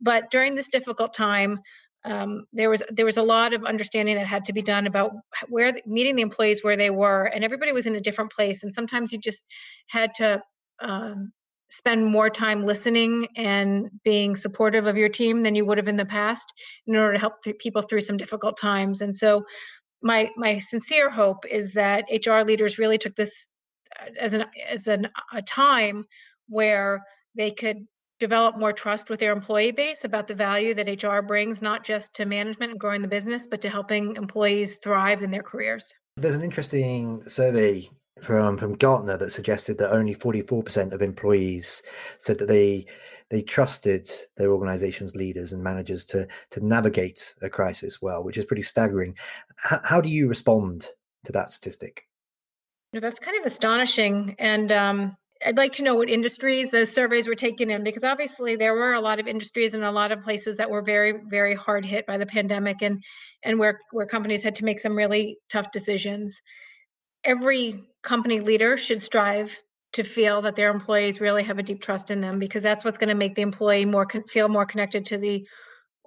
But 0.00 0.30
during 0.30 0.54
this 0.54 0.68
difficult 0.68 1.14
time, 1.14 1.60
um, 2.04 2.44
there 2.52 2.68
was 2.68 2.82
there 2.90 3.06
was 3.06 3.16
a 3.16 3.22
lot 3.22 3.54
of 3.54 3.64
understanding 3.64 4.16
that 4.16 4.26
had 4.26 4.44
to 4.46 4.52
be 4.52 4.62
done 4.62 4.86
about 4.86 5.12
where 5.48 5.74
meeting 5.86 6.16
the 6.16 6.22
employees 6.22 6.62
where 6.62 6.76
they 6.76 6.90
were, 6.90 7.24
and 7.24 7.42
everybody 7.42 7.72
was 7.72 7.86
in 7.86 7.96
a 7.96 8.00
different 8.00 8.30
place. 8.30 8.62
And 8.62 8.74
sometimes 8.74 9.12
you 9.12 9.18
just 9.18 9.42
had 9.88 10.14
to 10.16 10.42
um, 10.80 11.32
spend 11.70 12.04
more 12.06 12.28
time 12.28 12.66
listening 12.66 13.26
and 13.36 13.88
being 14.04 14.36
supportive 14.36 14.86
of 14.86 14.98
your 14.98 15.08
team 15.08 15.42
than 15.42 15.54
you 15.54 15.64
would 15.64 15.78
have 15.78 15.88
in 15.88 15.96
the 15.96 16.04
past 16.04 16.46
in 16.86 16.94
order 16.94 17.14
to 17.14 17.18
help 17.18 17.34
people 17.58 17.82
through 17.82 18.02
some 18.02 18.18
difficult 18.18 18.58
times. 18.58 19.00
And 19.00 19.14
so, 19.14 19.42
my 20.02 20.30
my 20.36 20.58
sincere 20.58 21.08
hope 21.08 21.46
is 21.46 21.72
that 21.72 22.04
HR 22.10 22.40
leaders 22.40 22.78
really 22.78 22.98
took 22.98 23.16
this 23.16 23.48
uh, 23.98 24.10
as 24.20 24.34
an 24.34 24.44
as 24.68 24.88
an, 24.88 25.08
a 25.32 25.40
time 25.40 26.04
where 26.48 27.02
they 27.34 27.50
could 27.50 27.78
develop 28.18 28.58
more 28.58 28.72
trust 28.72 29.10
with 29.10 29.20
their 29.20 29.32
employee 29.32 29.72
base 29.72 30.04
about 30.04 30.28
the 30.28 30.34
value 30.34 30.74
that 30.74 31.02
HR 31.02 31.20
brings, 31.20 31.60
not 31.62 31.84
just 31.84 32.14
to 32.14 32.24
management 32.24 32.72
and 32.72 32.80
growing 32.80 33.02
the 33.02 33.08
business, 33.08 33.46
but 33.46 33.60
to 33.60 33.68
helping 33.68 34.16
employees 34.16 34.76
thrive 34.76 35.22
in 35.22 35.30
their 35.30 35.42
careers. 35.42 35.92
There's 36.16 36.36
an 36.36 36.44
interesting 36.44 37.22
survey 37.22 37.90
from 38.22 38.56
from 38.56 38.74
Gartner 38.74 39.16
that 39.16 39.30
suggested 39.30 39.78
that 39.78 39.92
only 39.92 40.14
44% 40.14 40.92
of 40.92 41.02
employees 41.02 41.82
said 42.18 42.38
that 42.38 42.46
they 42.48 42.86
they 43.30 43.42
trusted 43.42 44.08
their 44.36 44.52
organization's 44.52 45.16
leaders 45.16 45.52
and 45.52 45.62
managers 45.62 46.04
to 46.06 46.28
to 46.50 46.64
navigate 46.64 47.34
a 47.42 47.48
crisis 47.48 48.00
well, 48.00 48.22
which 48.22 48.38
is 48.38 48.44
pretty 48.44 48.62
staggering. 48.62 49.16
H- 49.72 49.80
how 49.82 50.00
do 50.00 50.08
you 50.08 50.28
respond 50.28 50.88
to 51.24 51.32
that 51.32 51.50
statistic? 51.50 52.06
That's 52.92 53.18
kind 53.18 53.38
of 53.40 53.46
astonishing, 53.46 54.36
and 54.38 54.70
um, 54.70 55.16
I'd 55.44 55.58
like 55.58 55.72
to 55.72 55.82
know 55.82 55.94
what 55.94 56.08
industries 56.08 56.70
those 56.70 56.90
surveys 56.90 57.28
were 57.28 57.34
taken 57.34 57.70
in 57.70 57.84
because 57.84 58.02
obviously 58.02 58.56
there 58.56 58.72
were 58.72 58.94
a 58.94 59.00
lot 59.00 59.20
of 59.20 59.28
industries 59.28 59.74
and 59.74 59.84
a 59.84 59.90
lot 59.90 60.10
of 60.10 60.22
places 60.22 60.56
that 60.56 60.70
were 60.70 60.80
very 60.80 61.12
very 61.28 61.54
hard 61.54 61.84
hit 61.84 62.06
by 62.06 62.16
the 62.16 62.26
pandemic 62.26 62.80
and 62.80 63.02
and 63.42 63.58
where 63.58 63.80
where 63.90 64.06
companies 64.06 64.42
had 64.42 64.54
to 64.56 64.64
make 64.64 64.80
some 64.80 64.96
really 64.96 65.36
tough 65.50 65.70
decisions. 65.70 66.40
Every 67.24 67.84
company 68.02 68.40
leader 68.40 68.78
should 68.78 69.02
strive 69.02 69.56
to 69.92 70.02
feel 70.02 70.42
that 70.42 70.56
their 70.56 70.70
employees 70.70 71.20
really 71.20 71.44
have 71.44 71.58
a 71.58 71.62
deep 71.62 71.82
trust 71.82 72.10
in 72.10 72.20
them 72.20 72.38
because 72.38 72.62
that's 72.62 72.84
what's 72.84 72.98
going 72.98 73.08
to 73.08 73.14
make 73.14 73.34
the 73.34 73.42
employee 73.42 73.84
more 73.84 74.08
feel 74.28 74.48
more 74.48 74.66
connected 74.66 75.06
to 75.06 75.18
the 75.18 75.46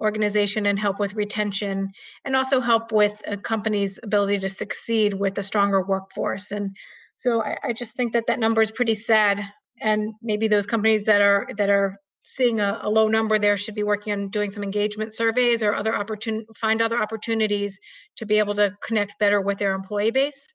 organization 0.00 0.66
and 0.66 0.78
help 0.78 0.98
with 0.98 1.14
retention 1.14 1.90
and 2.24 2.36
also 2.36 2.60
help 2.60 2.92
with 2.92 3.20
a 3.26 3.36
company's 3.36 3.98
ability 4.02 4.38
to 4.38 4.48
succeed 4.48 5.14
with 5.14 5.38
a 5.38 5.42
stronger 5.42 5.82
workforce 5.82 6.50
and 6.50 6.76
so 7.18 7.42
I, 7.42 7.58
I 7.64 7.72
just 7.72 7.94
think 7.94 8.12
that 8.12 8.26
that 8.28 8.38
number 8.38 8.62
is 8.62 8.70
pretty 8.70 8.94
sad, 8.94 9.40
and 9.80 10.14
maybe 10.22 10.48
those 10.48 10.66
companies 10.66 11.04
that 11.06 11.20
are 11.20 11.48
that 11.56 11.68
are 11.68 11.98
seeing 12.24 12.60
a, 12.60 12.80
a, 12.82 12.90
low 12.90 13.08
number 13.08 13.38
there 13.38 13.56
should 13.56 13.74
be 13.74 13.82
working 13.82 14.12
on 14.12 14.28
doing 14.28 14.50
some 14.50 14.62
engagement 14.62 15.14
surveys 15.14 15.62
or 15.62 15.74
other 15.74 15.92
opportun 15.92 16.44
find 16.56 16.82
other 16.82 16.98
opportunities 16.98 17.80
to 18.16 18.26
be 18.26 18.38
able 18.38 18.54
to 18.54 18.70
connect 18.82 19.18
better 19.18 19.40
with 19.40 19.56
their 19.58 19.74
employee 19.74 20.10
base. 20.10 20.46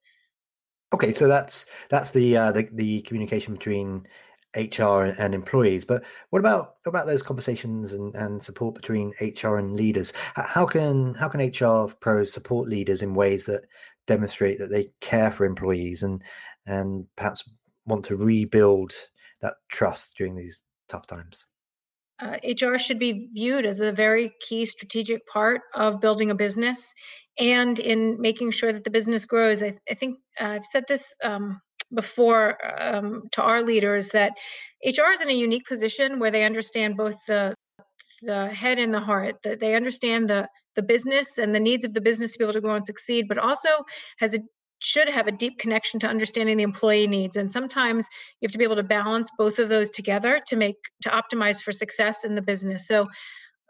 Okay, 0.93 1.12
so 1.12 1.27
that's 1.27 1.65
that's 1.89 2.12
the 2.12 2.38
uh, 2.38 2.51
the, 2.51 2.70
the 2.74 3.01
communication 3.01 3.53
between 3.53 4.08
HR 4.55 5.12
and 5.17 5.34
employees. 5.34 5.84
But 5.84 6.03
what 6.29 6.39
about 6.39 6.75
what 6.84 6.91
about 6.91 7.08
those 7.08 7.24
conversations 7.24 7.93
and, 7.93 8.15
and 8.15 8.41
support 8.41 8.75
between 8.75 9.12
HR 9.20 9.58
and 9.58 9.75
leaders? 9.75 10.13
How 10.36 10.65
can 10.65 11.15
how 11.15 11.27
can 11.27 11.41
HR 11.41 11.91
pros 12.00 12.32
support 12.32 12.70
leaders 12.70 13.01
in 13.01 13.15
ways 13.15 13.46
that 13.46 13.63
demonstrate 14.05 14.60
that 14.60 14.70
they 14.70 14.91
care 15.01 15.32
for 15.32 15.46
employees 15.46 16.03
and 16.03 16.22
and 16.65 17.05
perhaps 17.15 17.43
want 17.86 18.05
to 18.05 18.15
rebuild 18.15 18.93
that 19.41 19.55
trust 19.72 20.15
during 20.17 20.36
these 20.36 20.63
tough 20.88 21.08
times? 21.08 21.46
Uh, 22.22 22.38
HR 22.43 22.77
should 22.77 23.00
be 23.00 23.29
viewed 23.34 23.65
as 23.65 23.82
a 23.82 23.91
very 23.91 24.32
key 24.48 24.65
strategic 24.65 25.25
part 25.27 25.62
of 25.74 26.00
building 26.00 26.32
a 26.32 26.36
business 26.36 26.93
and 27.38 27.79
in 27.79 28.22
making 28.22 28.51
sure 28.51 28.72
that 28.72 28.84
the 28.84 28.89
business 28.89 29.25
grows. 29.25 29.63
I, 29.63 29.75
I 29.89 29.96
think 29.96 30.20
uh, 30.39 30.46
I've 30.46 30.65
said 30.65 30.86
this 30.88 31.15
um, 31.24 31.60
before 31.93 32.58
um, 32.82 33.24
to 33.34 33.41
our 33.41 33.63
leaders 33.63 34.10
that 34.10 34.34
HR 34.86 35.12
is 35.12 35.22
in 35.22 35.29
a 35.29 35.34
unique 35.34 35.65
position 35.67 36.20
where 36.20 36.32
they 36.32 36.43
understand 36.43 36.98
both 36.98 37.15
the 37.27 37.55
the 38.22 38.48
head 38.48 38.79
and 38.79 38.93
the 38.93 39.01
heart 39.01 39.36
that 39.43 39.60
they 39.60 39.75
understand 39.75 40.29
the 40.29 40.48
the 40.75 40.82
business 40.82 41.38
and 41.38 41.53
the 41.53 41.60
needs 41.60 41.84
of 41.84 41.93
the 41.93 42.01
business 42.01 42.32
to 42.32 42.38
be 42.39 42.46
able 42.46 42.53
to 42.53 42.62
grow 42.62 42.75
and 42.75 42.86
succeed 42.86 43.25
but 43.27 43.38
also 43.38 43.70
has 44.17 44.34
a 44.34 44.39
should 44.83 45.09
have 45.09 45.27
a 45.27 45.31
deep 45.31 45.57
connection 45.59 45.99
to 46.01 46.07
understanding 46.07 46.57
the 46.57 46.63
employee 46.63 47.07
needs. 47.07 47.37
And 47.37 47.51
sometimes 47.51 48.07
you 48.39 48.47
have 48.47 48.51
to 48.51 48.57
be 48.57 48.63
able 48.63 48.75
to 48.75 48.83
balance 48.83 49.29
both 49.37 49.59
of 49.59 49.69
those 49.69 49.89
together 49.89 50.41
to 50.47 50.55
make 50.55 50.75
to 51.03 51.09
optimize 51.09 51.61
for 51.61 51.71
success 51.71 52.25
in 52.25 52.35
the 52.35 52.41
business. 52.41 52.87
So 52.87 53.07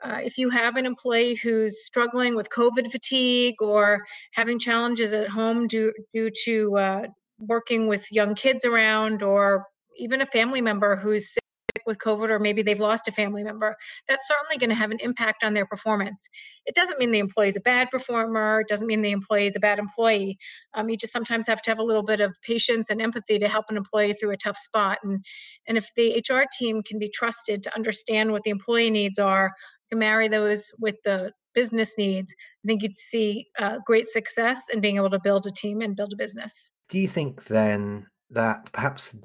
uh, 0.04 0.20
if 0.22 0.38
you 0.38 0.50
have 0.50 0.76
an 0.76 0.86
employee 0.86 1.36
who's 1.36 1.86
struggling 1.86 2.36
with 2.36 2.50
covid 2.50 2.92
fatigue 2.92 3.56
or 3.62 4.04
having 4.34 4.60
challenges 4.60 5.14
at 5.14 5.30
home 5.30 5.68
due 5.68 5.94
due 6.14 6.30
to 6.44 6.78
uh, 6.78 7.02
working 7.40 7.88
with 7.88 8.06
young 8.12 8.36
kids 8.36 8.66
around 8.66 9.24
or 9.24 9.66
even 9.98 10.22
a 10.22 10.26
family 10.26 10.62
member 10.62 10.96
who's 10.96 11.38
sick 11.76 11.84
with 11.86 11.98
COVID 11.98 12.30
or 12.30 12.40
maybe 12.40 12.62
they've 12.62 12.80
lost 12.80 13.08
a 13.08 13.12
family 13.12 13.44
member, 13.44 13.76
that's 14.08 14.28
certainly 14.28 14.58
going 14.58 14.70
to 14.70 14.76
have 14.76 14.92
an 14.92 15.00
impact 15.02 15.44
on 15.44 15.54
their 15.54 15.66
performance. 15.66 16.28
It 16.66 16.76
doesn't 16.76 17.00
mean 17.00 17.12
the 17.12 17.20
employee 17.20 17.50
is 17.50 17.56
a 17.56 17.62
bad 17.62 17.90
performer. 17.90 18.62
It 18.62 18.68
doesn't 18.68 18.88
mean 18.88 19.02
the 19.02 19.12
employee 19.12 19.48
is 19.48 19.56
a 19.56 19.60
bad 19.60 19.80
employee. 19.80 20.38
Um, 20.74 20.90
you 20.90 20.98
just 20.98 21.14
sometimes 21.14 21.48
have 21.48 21.62
to 21.64 21.72
have 21.72 21.80
a 21.80 21.84
little 21.84 22.04
bit 22.04 22.22
of 22.22 22.36
patience 22.46 22.90
and 22.90 23.02
empathy 23.02 23.40
to 23.40 23.48
help 23.48 23.66
an 23.70 23.78
employee 23.78 24.14
through 24.14 24.32
a 24.32 24.38
tough 24.38 24.58
spot. 24.58 25.00
And 25.04 25.24
and 25.68 25.78
if 25.78 25.90
the 25.96 26.24
HR 26.30 26.44
team 26.58 26.84
can 26.84 27.00
be 27.00 27.10
trusted 27.10 27.64
to 27.64 27.76
understand 27.76 28.32
what 28.32 28.44
the 28.44 28.52
employee 28.52 28.92
needs 28.92 29.20
are, 29.20 29.52
to 29.90 29.96
marry 29.96 30.28
those 30.28 30.72
with 30.80 30.96
the 31.04 31.32
business 31.54 31.96
needs, 31.98 32.34
I 32.64 32.68
think 32.68 32.82
you'd 32.82 32.96
see 32.96 33.48
uh, 33.60 33.78
great 33.86 34.08
success 34.08 34.62
in 34.72 34.82
being 34.82 34.98
able 34.98 35.12
to 35.12 35.20
build 35.20 35.46
a 35.46 35.52
team 35.52 35.82
and 35.82 35.96
build 35.96 36.14
a 36.14 36.18
business. 36.18 36.70
Do 36.90 37.00
you 37.00 37.08
think 37.08 37.46
then 37.46 38.08
that 38.32 38.72
perhaps 38.72 39.16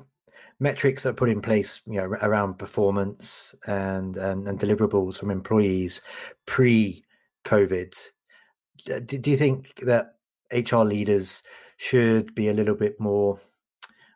metrics 0.61 1.03
that 1.03 1.11
are 1.11 1.15
put 1.15 1.29
in 1.29 1.41
place, 1.41 1.83
you 1.87 1.95
know, 1.95 2.05
around 2.23 2.59
performance 2.59 3.55
and 3.67 4.17
and, 4.17 4.49
and 4.49 4.59
deliverables 4.59 5.19
from 5.19 5.31
employees 5.31 6.01
pre-COVID. 6.47 7.97
Do, 8.87 9.01
do 9.01 9.31
you 9.31 9.37
think 9.37 9.75
that 9.83 10.17
HR 10.53 10.85
leaders 10.85 11.43
should 11.77 12.35
be 12.35 12.49
a 12.49 12.55
little 12.55 12.75
bit 12.75 12.99
more 12.99 13.39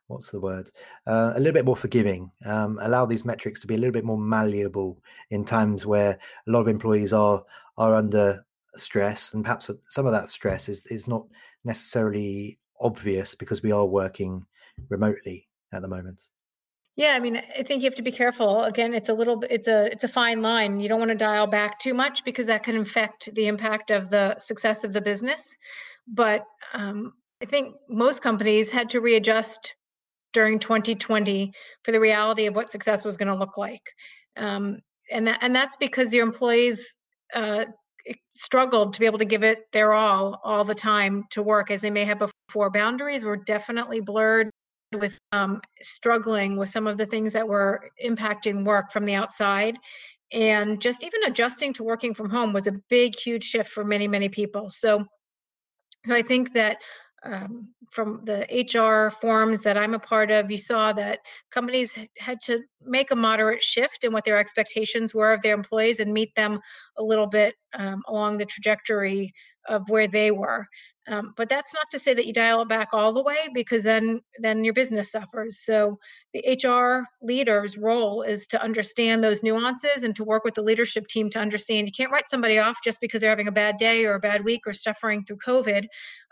what's 0.09 0.31
the 0.31 0.41
word 0.41 0.71
uh, 1.07 1.33
a 1.35 1.39
little 1.39 1.53
bit 1.53 1.65
more 1.65 1.77
forgiving 1.77 2.31
um, 2.45 2.79
allow 2.83 3.07
these 3.07 3.25
metrics 3.25 3.61
to 3.61 3.67
be 3.67 3.75
a 3.75 3.79
little 3.79 3.93
bit 3.93 4.05
more 4.05 4.19
malleable 4.19 5.01
in 5.31 5.45
times 5.45 5.87
where 5.87 6.19
a 6.47 6.51
lot 6.51 6.61
of 6.61 6.69
employees 6.69 7.13
are 7.13 7.43
are 7.79 7.95
under 7.95 8.45
stress 8.77 9.33
and 9.35 9.45
perhaps 9.45 9.71
some 9.89 10.07
of 10.07 10.13
that 10.13 10.29
stress 10.29 10.69
is 10.69 10.87
is 10.87 11.07
not 11.07 11.25
necessarily 11.65 12.59
obvious 12.81 13.35
because 13.35 13.63
we 13.63 13.73
are 13.73 13.87
working 13.87 14.45
remotely 14.89 15.49
at 15.73 15.83
the 15.83 15.89
moment 15.89 16.21
yeah, 16.97 17.15
I 17.15 17.21
mean, 17.21 17.41
I 17.59 17.63
think 17.63 17.83
you 17.83 17.89
have 17.89 17.97
to 17.97 18.03
be 18.03 18.13
careful. 18.13 18.65
Again, 18.65 18.93
it's 18.93 19.09
a 19.09 19.15
little 19.15 19.37
bit, 19.37 19.51
it's 19.51 19.69
a, 19.69 19.91
it's 19.91 20.05
a 20.05 20.09
fine 20.09 20.43
line. 20.43 20.79
You 20.79 20.89
don't 20.89 20.99
want 20.99 21.11
to 21.11 21.17
dial 21.17 21.47
back 21.47 21.79
too 21.79 21.95
much 21.95 22.23
because 22.25 22.47
that 22.47 22.63
can 22.63 22.77
affect 22.77 23.35
the 23.35 23.47
impact 23.47 23.91
of 23.91 24.11
the 24.11 24.37
success 24.39 24.85
of 24.85 24.93
the 24.93 25.01
business. 25.01 25.57
But 26.07 26.45
um, 26.75 27.15
I 27.43 27.47
think 27.47 27.75
most 27.89 28.23
companies 28.23 28.71
had 28.71 28.91
to 28.91 29.01
readjust 29.01 29.75
during 30.35 30.59
2020 30.59 31.53
for 31.83 31.93
the 31.93 32.01
reality 32.01 32.47
of 32.47 32.55
what 32.55 32.71
success 32.71 33.05
was 33.05 33.17
going 33.17 33.29
to 33.29 33.35
look 33.35 33.57
like. 33.57 33.83
Um, 34.37 34.79
and 35.11 35.27
that, 35.27 35.39
and 35.43 35.55
that's 35.55 35.77
because 35.77 36.13
your 36.13 36.27
employees 36.27 36.97
uh, 37.35 37.65
struggled 38.35 38.95
to 38.95 39.01
be 39.01 39.07
able 39.07 39.19
to 39.19 39.25
give 39.25 39.43
it 39.43 39.61
their 39.73 39.93
all 39.93 40.41
all 40.45 40.65
the 40.65 40.75
time 40.75 41.25
to 41.31 41.43
work 41.43 41.71
as 41.71 41.81
they 41.81 41.91
may 41.91 42.05
have 42.05 42.23
before. 42.49 42.71
Boundaries 42.71 43.25
were 43.25 43.37
definitely 43.37 44.01
blurred 44.01 44.51
with 44.95 45.19
um, 45.33 45.61
struggling 45.83 46.57
with 46.57 46.69
some 46.69 46.87
of 46.87 46.99
the 46.99 47.07
things 47.07 47.33
that 47.33 47.47
were 47.47 47.91
impacting 48.05 48.65
work 48.65 48.91
from 48.93 49.05
the 49.05 49.15
outside. 49.15 49.77
And 50.33 50.81
just 50.81 51.05
even 51.05 51.25
adjusting 51.25 51.75
to 51.75 51.83
working 51.83 52.15
from 52.15 52.31
home 52.31 52.53
was 52.53 52.67
a 52.67 52.81
big, 52.89 53.15
huge 53.15 53.45
shift 53.45 53.71
for 53.71 53.85
many, 53.85 54.09
many 54.09 54.29
people. 54.29 54.71
So, 54.71 55.05
so 56.07 56.15
I 56.15 56.23
think 56.23 56.53
that 56.55 56.79
um, 57.25 57.69
from 57.91 58.23
the 58.25 58.47
HR 58.51 59.11
forums 59.21 59.63
that 59.63 59.77
I'm 59.77 59.95
a 59.95 59.99
part 59.99 60.31
of, 60.31 60.51
you 60.51 60.59
saw 60.59 60.93
that 60.95 61.21
companies 61.51 61.93
had 62.19 62.41
to 62.43 62.63
make 62.83 63.11
a 63.11 63.17
moderate 63.17 63.63
shift 63.63 64.05
in 64.05 64.13
what 64.13 64.25
their 64.25 64.39
expectations 64.39 65.15
were 65.15 65.33
of 65.33 65.43
their 65.43 65.55
employees 65.55 66.01
and 66.01 66.13
meet 66.13 66.35
them 66.35 66.59
a 66.99 67.03
little 67.03 67.27
bit 67.27 67.55
um, 67.79 68.03
along 68.09 68.39
the 68.39 68.47
trajectory 68.47 69.33
of 69.69 69.89
where 69.89 70.09
they 70.09 70.31
were. 70.31 70.67
Um, 71.09 71.35
but 71.37 71.49
that's 71.49 71.75
not 71.75 71.91
to 71.91 71.99
say 71.99 72.15
that 72.15 72.27
you 72.27 72.33
dial 72.33 72.63
it 72.63 72.69
back 72.69 72.91
all 72.93 73.13
the 73.13 73.23
way 73.23 73.49
because 73.53 73.83
then 73.83 74.21
then 74.39 74.63
your 74.63 74.73
business 74.73 75.11
suffers. 75.11 75.59
So 75.59 75.99
the 76.33 76.59
HR 76.63 77.05
leader's 77.21 77.77
role 77.77 78.23
is 78.23 78.47
to 78.49 78.63
understand 78.63 79.23
those 79.23 79.43
nuances 79.43 80.05
and 80.05 80.15
to 80.15 80.25
work 80.25 80.45
with 80.45 80.55
the 80.55 80.63
leadership 80.63 81.09
team 81.09 81.29
to 81.31 81.41
understand 81.41 81.89
you 81.89 81.93
can't 81.93 82.13
write 82.13 82.31
somebody 82.31 82.59
off 82.59 82.79
just 82.85 83.01
because 83.01 83.21
they're 83.21 83.31
having 83.31 83.49
a 83.49 83.53
bad 83.53 83.79
day 83.79 84.05
or 84.05 84.15
a 84.15 84.21
bad 84.21 84.45
week 84.45 84.61
or 84.65 84.73
suffering 84.73 85.25
through 85.25 85.39
COVID, 85.45 85.87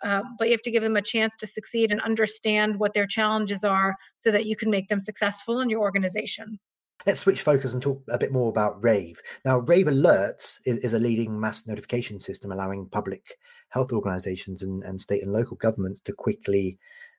uh, 0.04 0.22
but 0.38 0.46
you 0.46 0.52
have 0.52 0.62
to 0.62 0.70
give 0.70 0.84
them 0.84 0.96
a 0.96 1.02
chance 1.02 1.34
to 1.36 1.48
succeed 1.48 1.90
and 1.90 2.00
understand 2.02 2.78
what 2.78 2.94
their 2.94 3.06
challenges 3.06 3.64
are 3.64 3.96
so 4.16 4.30
that 4.30 4.46
you 4.46 4.54
can 4.54 4.70
make 4.70 4.88
them 4.88 5.00
successful 5.00 5.60
in 5.60 5.68
your 5.68 5.80
organization. 5.80 6.60
Let's 7.06 7.20
switch 7.20 7.42
focus 7.42 7.72
and 7.72 7.82
talk 7.82 8.02
a 8.10 8.18
bit 8.18 8.30
more 8.30 8.50
about 8.50 8.84
Rave. 8.84 9.20
Now, 9.44 9.58
Rave 9.58 9.86
Alerts 9.86 10.58
is, 10.66 10.84
is 10.84 10.92
a 10.92 10.98
leading 10.98 11.40
mass 11.40 11.66
notification 11.66 12.20
system 12.20 12.52
allowing 12.52 12.88
public 12.90 13.38
health 13.70 13.92
organizations 13.92 14.62
and, 14.62 14.82
and 14.84 15.00
state 15.00 15.22
and 15.22 15.32
local 15.32 15.56
governments 15.56 16.00
to 16.00 16.12
quickly 16.12 16.78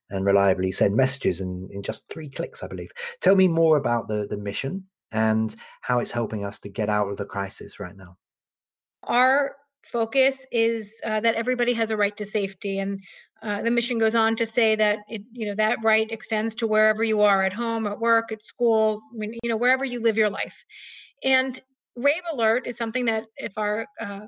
and 0.09 0.25
reliably 0.25 0.71
send 0.71 0.95
messages 0.95 1.41
in, 1.41 1.67
in 1.71 1.81
just 1.81 2.07
three 2.09 2.29
clicks, 2.29 2.63
I 2.63 2.67
believe. 2.67 2.91
Tell 3.21 3.35
me 3.35 3.47
more 3.47 3.77
about 3.77 4.07
the, 4.07 4.27
the 4.29 4.37
mission 4.37 4.85
and 5.11 5.55
how 5.81 5.99
it's 5.99 6.11
helping 6.11 6.45
us 6.45 6.59
to 6.61 6.69
get 6.69 6.89
out 6.89 7.09
of 7.09 7.17
the 7.17 7.25
crisis 7.25 7.79
right 7.79 7.95
now. 7.95 8.17
Our 9.03 9.55
focus 9.83 10.45
is 10.51 10.99
uh, 11.05 11.19
that 11.21 11.35
everybody 11.35 11.73
has 11.73 11.91
a 11.91 11.97
right 11.97 12.15
to 12.17 12.25
safety 12.25 12.79
and 12.79 12.99
uh, 13.41 13.61
the 13.63 13.71
mission 13.71 13.97
goes 13.97 14.13
on 14.13 14.35
to 14.35 14.45
say 14.45 14.75
that 14.75 14.99
it, 15.07 15.23
you 15.31 15.47
know 15.47 15.55
that 15.55 15.79
right 15.83 16.11
extends 16.11 16.53
to 16.53 16.67
wherever 16.67 17.03
you 17.03 17.21
are 17.21 17.43
at 17.43 17.51
home 17.51 17.87
at 17.87 17.99
work 17.99 18.31
at 18.31 18.43
school 18.43 19.01
when, 19.11 19.33
you 19.33 19.49
know 19.49 19.57
wherever 19.57 19.83
you 19.83 19.99
live 19.99 20.17
your 20.17 20.29
life 20.29 20.53
and 21.23 21.59
rave 21.95 22.21
alert 22.31 22.67
is 22.67 22.77
something 22.77 23.05
that 23.05 23.25
if 23.37 23.57
our 23.57 23.87
uh, 23.99 24.21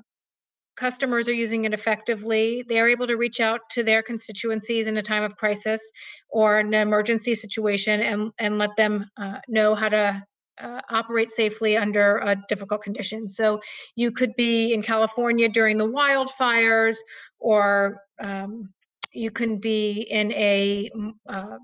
customers 0.76 1.28
are 1.28 1.34
using 1.34 1.64
it 1.64 1.74
effectively 1.74 2.64
they're 2.68 2.88
able 2.88 3.06
to 3.06 3.16
reach 3.16 3.40
out 3.40 3.60
to 3.70 3.82
their 3.82 4.02
constituencies 4.02 4.86
in 4.86 4.96
a 4.96 5.02
time 5.02 5.22
of 5.22 5.36
crisis 5.36 5.80
or 6.28 6.58
an 6.58 6.74
emergency 6.74 7.34
situation 7.34 8.00
and 8.00 8.30
and 8.38 8.58
let 8.58 8.70
them 8.76 9.04
uh, 9.16 9.38
know 9.48 9.74
how 9.74 9.88
to 9.88 10.22
uh, 10.60 10.80
operate 10.90 11.30
safely 11.30 11.76
under 11.76 12.18
a 12.18 12.36
difficult 12.48 12.82
conditions. 12.82 13.36
So 13.36 13.60
you 13.96 14.12
could 14.12 14.34
be 14.36 14.72
in 14.72 14.82
California 14.82 15.48
during 15.48 15.78
the 15.78 15.88
wildfires, 15.88 16.96
or 17.38 17.98
um, 18.22 18.70
you 19.12 19.30
can 19.30 19.58
be 19.58 20.06
in 20.10 20.32
a 20.32 20.90
uh, 21.28 21.58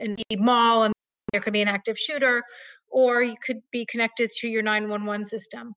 in 0.00 0.16
a 0.30 0.36
mall 0.36 0.84
and 0.84 0.94
there 1.32 1.40
could 1.40 1.52
be 1.52 1.62
an 1.62 1.68
active 1.68 1.98
shooter, 1.98 2.42
or 2.90 3.22
you 3.22 3.36
could 3.44 3.58
be 3.70 3.84
connected 3.86 4.30
to 4.38 4.48
your 4.48 4.62
911 4.62 5.26
system. 5.26 5.74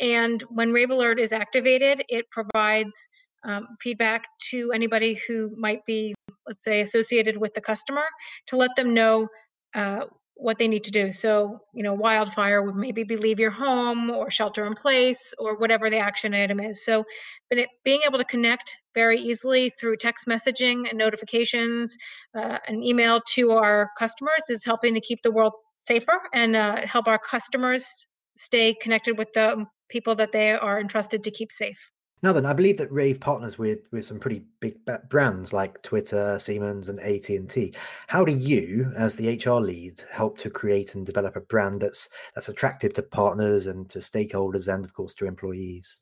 And 0.00 0.42
when 0.48 0.72
Rave 0.72 0.90
Alert 0.90 1.20
is 1.20 1.32
activated, 1.32 2.04
it 2.08 2.26
provides 2.30 2.96
um, 3.44 3.66
feedback 3.80 4.24
to 4.50 4.72
anybody 4.72 5.20
who 5.26 5.50
might 5.56 5.84
be, 5.86 6.14
let's 6.46 6.64
say, 6.64 6.80
associated 6.80 7.36
with 7.36 7.54
the 7.54 7.60
customer 7.60 8.04
to 8.48 8.56
let 8.56 8.70
them 8.76 8.94
know 8.94 9.28
uh, 9.74 10.04
what 10.34 10.58
they 10.58 10.68
need 10.68 10.84
to 10.84 10.90
do. 10.90 11.12
So, 11.12 11.58
you 11.74 11.82
know, 11.82 11.92
wildfire 11.92 12.62
would 12.62 12.74
maybe 12.74 13.04
be 13.04 13.16
leave 13.16 13.38
your 13.38 13.50
home 13.50 14.10
or 14.10 14.30
shelter 14.30 14.64
in 14.64 14.72
place 14.72 15.34
or 15.38 15.56
whatever 15.58 15.90
the 15.90 15.98
action 15.98 16.32
item 16.32 16.60
is. 16.60 16.84
So, 16.84 17.04
but 17.50 17.58
it, 17.58 17.68
being 17.84 18.00
able 18.06 18.18
to 18.18 18.24
connect 18.24 18.74
very 18.94 19.18
easily 19.18 19.70
through 19.78 19.96
text 19.98 20.26
messaging 20.26 20.88
and 20.88 20.98
notifications 20.98 21.94
uh, 22.34 22.58
and 22.66 22.82
email 22.82 23.20
to 23.34 23.52
our 23.52 23.90
customers 23.98 24.42
is 24.48 24.64
helping 24.64 24.94
to 24.94 25.00
keep 25.00 25.20
the 25.22 25.30
world 25.30 25.52
safer 25.78 26.18
and 26.32 26.56
uh, 26.56 26.86
help 26.86 27.06
our 27.06 27.18
customers 27.18 28.06
stay 28.36 28.74
connected 28.80 29.18
with 29.18 29.28
the 29.34 29.64
people 29.90 30.14
that 30.16 30.32
they 30.32 30.52
are 30.52 30.80
entrusted 30.80 31.22
to 31.24 31.30
keep 31.30 31.52
safe. 31.52 31.90
Now 32.22 32.34
then, 32.34 32.44
I 32.44 32.52
believe 32.52 32.76
that 32.76 32.92
Rave 32.92 33.18
partners 33.18 33.58
with 33.58 33.88
with 33.92 34.04
some 34.04 34.20
pretty 34.20 34.42
big 34.60 34.76
brands 35.08 35.54
like 35.54 35.80
Twitter, 35.82 36.38
Siemens, 36.38 36.90
and 36.90 37.00
AT 37.00 37.30
and 37.30 37.48
T. 37.48 37.74
How 38.08 38.24
do 38.24 38.32
you, 38.32 38.92
as 38.94 39.16
the 39.16 39.36
HR 39.36 39.60
lead, 39.60 40.02
help 40.10 40.36
to 40.38 40.50
create 40.50 40.94
and 40.94 41.06
develop 41.06 41.36
a 41.36 41.40
brand 41.40 41.80
that's 41.80 42.10
that's 42.34 42.50
attractive 42.50 42.92
to 42.94 43.02
partners 43.02 43.66
and 43.66 43.88
to 43.88 44.00
stakeholders, 44.00 44.72
and 44.72 44.84
of 44.84 44.92
course 44.92 45.14
to 45.14 45.26
employees? 45.26 46.00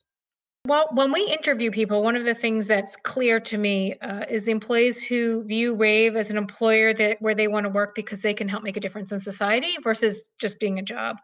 Well, 0.66 0.88
when 0.92 1.12
we 1.12 1.22
interview 1.22 1.70
people, 1.70 2.02
one 2.02 2.16
of 2.16 2.24
the 2.24 2.34
things 2.34 2.66
that's 2.66 2.96
clear 2.96 3.38
to 3.40 3.56
me 3.56 3.94
uh, 4.02 4.24
is 4.28 4.44
the 4.44 4.50
employees 4.50 5.02
who 5.02 5.44
view 5.44 5.74
Rave 5.76 6.16
as 6.16 6.30
an 6.30 6.36
employer 6.36 6.92
that 6.94 7.22
where 7.22 7.34
they 7.34 7.48
want 7.48 7.64
to 7.64 7.70
work 7.70 7.94
because 7.94 8.20
they 8.20 8.34
can 8.34 8.48
help 8.48 8.64
make 8.64 8.76
a 8.76 8.80
difference 8.80 9.12
in 9.12 9.20
society 9.20 9.76
versus 9.82 10.24
just 10.38 10.58
being 10.58 10.78
a 10.78 10.82
job. 10.82 11.18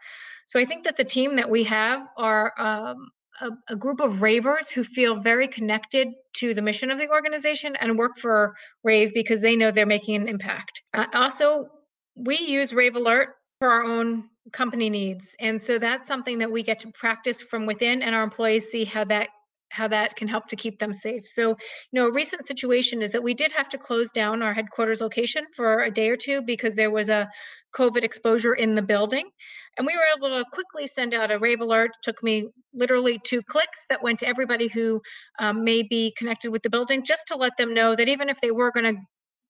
So 0.47 0.61
I 0.61 0.65
think 0.65 0.85
that 0.85 0.97
the 0.97 1.05
team 1.05 1.37
that 1.37 1.49
we 1.49 1.65
have 1.65 2.07
are 2.17 2.53
um, 2.59 3.11
a, 3.41 3.51
a, 3.69 3.77
group 3.77 4.01
of 4.01 4.23
ravers 4.23 4.69
who 4.69 4.85
feel 4.85 5.17
very 5.17 5.49
connected 5.49 6.09
to 6.37 6.55
the 6.55 6.63
mission 6.63 6.91
of 6.91 6.99
the 6.99 7.09
organization 7.09 7.77
and 7.77 7.99
work 7.99 8.19
for 8.19 8.55
Rave 8.83 9.13
because 9.15 9.41
they 9.41 9.57
know 9.57 9.71
they're 9.71 9.87
making 9.87 10.17
an 10.17 10.29
impact. 10.29 10.83
Uh, 10.93 11.07
also, 11.13 11.69
we 12.15 12.39
use 12.39 12.73
Rave 12.73 12.97
Alert 12.97 13.31
for 13.59 13.71
our 13.71 13.85
own 13.85 14.25
company 14.53 14.91
needs, 14.91 15.35
and 15.41 15.61
so 15.61 15.79
that's 15.79 16.07
something 16.07 16.39
that 16.39 16.51
we 16.51 16.63
get 16.63 16.79
to 16.81 16.93
practice 16.93 17.41
from 17.41 17.67
within, 17.67 18.03
and 18.03 18.15
our 18.15 18.23
employees 18.23 18.71
see 18.71 18.85
how 18.85 19.05
that 19.05 19.29
how 19.71 19.89
that 19.89 20.15
can 20.15 20.29
help 20.29 20.47
to 20.47 20.55
keep 20.55 20.79
them 20.79 20.93
safe. 20.93 21.27
So, 21.27 21.49
you 21.49 21.57
know, 21.95 22.07
a 22.07 22.13
recent 22.13 22.47
situation 22.47 23.03
is 23.03 23.11
that 23.11 23.25
we 23.25 23.35
did 23.35 23.51
have 23.51 23.69
to 23.71 23.79
close 23.79 24.09
down 24.13 24.41
our 24.41 24.55
headquarters 24.55 25.01
location 25.01 25.45
for 25.57 25.83
a 25.83 25.91
day 25.91 26.11
or 26.11 26.17
two 26.17 26.43
because 26.43 26.77
there 26.77 26.93
was 26.93 27.09
a 27.09 27.29
COVID 27.75 28.05
exposure 28.05 28.55
in 28.55 28.77
the 28.77 28.83
building. 28.83 29.29
And 29.77 29.87
we 29.87 29.97
were 29.97 30.07
able 30.17 30.39
to 30.39 30.45
quickly 30.53 30.87
send 30.87 31.15
out 31.15 31.31
a 31.31 31.39
rave 31.39 31.61
alert. 31.61 31.91
It 31.91 32.03
took 32.03 32.23
me 32.23 32.49
literally 32.73 33.21
two 33.25 33.43
clicks 33.43 33.81
that 33.89 34.03
went 34.03 34.21
to 34.21 34.29
everybody 34.29 34.69
who 34.69 35.01
um, 35.39 35.65
may 35.65 35.83
be 35.83 36.15
connected 36.17 36.51
with 36.51 36.63
the 36.63 36.71
building 36.71 37.05
just 37.05 37.25
to 37.29 37.37
let 37.37 37.57
them 37.57 37.75
know 37.75 37.97
that 37.97 38.09
even 38.09 38.29
if 38.29 38.41
they 38.41 38.51
were 38.51 38.71
going 38.71 38.95
to 38.95 39.01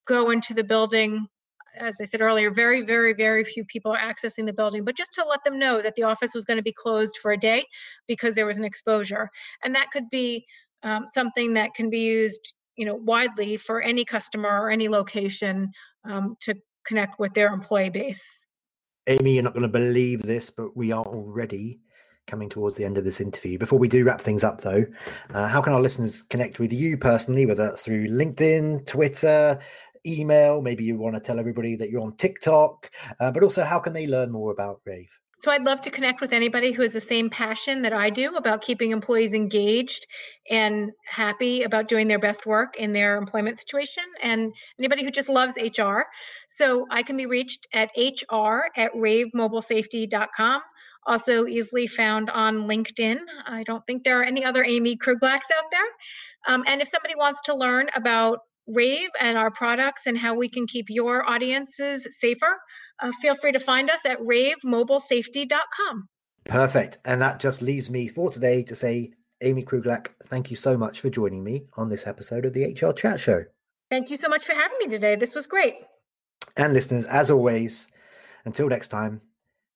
go 0.07 0.31
into 0.31 0.55
the 0.55 0.65
building 0.65 1.27
as 1.77 1.97
I 2.01 2.05
said 2.05 2.21
earlier, 2.21 2.53
very, 2.53 2.83
very, 2.83 3.15
very 3.15 3.43
few 3.43 3.65
people 3.65 3.91
are 3.91 3.99
accessing 3.99 4.47
the 4.47 4.53
building, 4.53 4.85
but 4.85 4.97
just 4.97 5.13
to 5.15 5.25
let 5.25 5.43
them 5.43 5.59
know 5.59 5.83
that 5.83 5.97
the 5.97 6.05
office 6.05 6.33
was 6.33 6.45
going 6.45 6.57
to 6.57 6.63
be 6.63 6.73
closed 6.73 7.17
for 7.21 7.33
a 7.33 7.37
day 7.37 7.65
because 8.07 8.37
there 8.37 8.47
was 8.47 8.59
an 8.59 8.65
exposure. 8.65 9.29
And 9.65 9.75
that 9.75 9.91
could 9.91 10.09
be 10.09 10.47
um, 10.85 11.07
something 11.13 11.55
that 11.55 11.75
can 11.75 11.91
be 11.91 11.99
used 11.99 12.53
you 12.77 12.85
know 12.85 12.95
widely 12.95 13.57
for 13.57 13.81
any 13.83 14.05
customer 14.05 14.49
or 14.49 14.71
any 14.71 14.89
location 14.89 15.71
um, 16.09 16.37
to 16.41 16.55
connect 16.87 17.19
with 17.19 17.33
their 17.35 17.53
employee 17.53 17.91
base 17.91 18.23
amy 19.07 19.35
you're 19.35 19.43
not 19.43 19.55
going 19.55 19.63
to 19.63 19.69
believe 19.69 20.23
this 20.23 20.51
but 20.51 20.77
we 20.77 20.93
are 20.93 21.05
already 21.05 21.81
coming 22.27 22.49
towards 22.49 22.77
the 22.77 22.85
end 22.85 22.97
of 22.97 23.05
this 23.05 23.21
interview 23.21 23.59
before 23.59 23.79
we 23.79 23.89
do 23.89 24.05
wrap 24.05 24.21
things 24.21 24.45
up 24.45 24.61
though 24.63 24.85
uh, 25.35 25.47
how 25.47 25.61
can 25.61 25.73
our 25.75 25.81
listeners 25.81 26.23
connect 26.23 26.59
with 26.59 26.73
you 26.73 26.97
personally 26.97 27.45
whether 27.45 27.67
that's 27.67 27.83
through 27.83 28.07
linkedin 28.09 28.87
twitter 28.87 29.61
email. 30.07 30.61
Maybe 30.61 30.85
you 30.85 30.97
want 30.97 31.15
to 31.15 31.21
tell 31.21 31.39
everybody 31.39 31.77
that 31.77 31.91
you're 31.91 32.03
on 32.03 32.17
TikTok, 32.17 32.91
uh, 33.21 33.31
but 33.31 33.43
also 33.43 33.65
how 33.65 33.79
can 33.79 33.93
they 33.93 34.07
learn 34.07 34.31
more 34.31 34.53
about 34.53 34.81
Rave? 34.85 35.11
So 35.45 35.51
I'd 35.51 35.65
love 35.65 35.83
to 35.83 35.91
connect 35.91 36.23
with 36.23 36.33
anybody 36.33 36.73
who 36.73 36.81
has 36.81 36.95
the 36.95 37.03
same 37.03 37.29
passion 37.29 37.83
that 37.83 37.93
I 37.93 38.09
do 38.09 38.37
about 38.37 38.63
keeping 38.63 38.93
employees 38.93 39.35
engaged 39.35 40.07
and 40.49 40.93
happy 41.07 41.65
about 41.65 41.87
doing 41.87 42.09
their 42.09 42.19
best 42.19 42.47
work 42.47 42.77
in 42.77 42.95
their 42.95 43.19
employment 43.19 43.59
situation 43.59 44.05
and 44.23 44.55
anybody 44.79 45.05
who 45.05 45.11
just 45.11 45.29
loves 45.29 45.59
HR. 45.59 46.05
So 46.49 46.87
I 46.91 47.03
can 47.03 47.19
be 47.19 47.27
reached 47.27 47.69
at 47.75 47.91
hr 47.95 48.71
at 48.75 48.95
ravemobilesafety.com. 48.95 50.63
Also 51.07 51.45
easily 51.45 51.89
found 51.89 52.31
on 52.31 52.67
LinkedIn. 52.67 53.19
I 53.47 53.65
don't 53.65 53.87
think 53.87 54.03
there 54.03 54.21
are 54.21 54.25
any 54.25 54.47
other 54.47 54.65
Amy 54.65 54.97
Kruglaks 54.97 55.51
out 55.55 55.71
there. 55.71 55.91
Um, 56.49 56.65
and 56.67 56.81
if 56.81 56.89
somebody 56.89 57.17
wants 57.17 57.43
to 57.43 57.55
learn 57.55 57.91
about 57.95 58.39
Rave 58.67 59.11
and 59.21 59.37
our 59.37 59.51
products 59.51 60.07
and 60.07 60.17
how 60.17 60.35
we 60.35 60.49
can 60.49 60.67
keep 60.67 60.87
your 60.89 61.29
audiences 61.29 62.07
safer, 62.19 62.59
uh, 63.03 63.13
feel 63.21 63.35
free 63.35 63.53
to 63.53 63.59
find 63.59 63.91
us 63.91 64.07
at 64.07 64.19
ravemobilesafety.com. 64.21 66.09
Perfect. 66.45 66.99
And 67.05 67.21
that 67.23 67.41
just 67.41 67.63
leaves 67.63 67.91
me 67.91 68.09
for 68.09 68.31
today 68.31 68.63
to 68.65 68.75
say, 68.75 69.13
Amy 69.41 69.65
Kruglak, 69.65 70.09
thank 70.27 70.51
you 70.51 70.57
so 70.57 70.77
much 70.77 71.01
for 71.01 71.11
joining 71.11 71.43
me 71.45 71.65
on 71.77 71.89
this 71.89 72.07
episode 72.07 72.47
of 72.47 72.53
the 72.53 72.73
HR 72.73 72.93
Chat 72.93 73.21
Show. 73.21 73.45
Thank 73.91 74.11
you 74.11 74.17
so 74.17 74.29
much 74.29 74.45
for 74.45 74.55
having 74.55 74.79
me 74.79 74.89
today. 74.89 75.17
This 75.17 75.35
was 75.35 75.47
great. 75.47 75.75
And 76.57 76.73
listeners, 76.73 77.05
as 77.05 77.31
always, 77.31 77.89
until 78.45 78.69
next 78.69 78.89
time, 78.89 79.21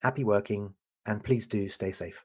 happy 0.02 0.24
working 0.24 0.74
and 1.06 1.22
please 1.22 1.46
do 1.46 1.68
stay 1.68 1.92
safe. 1.92 2.24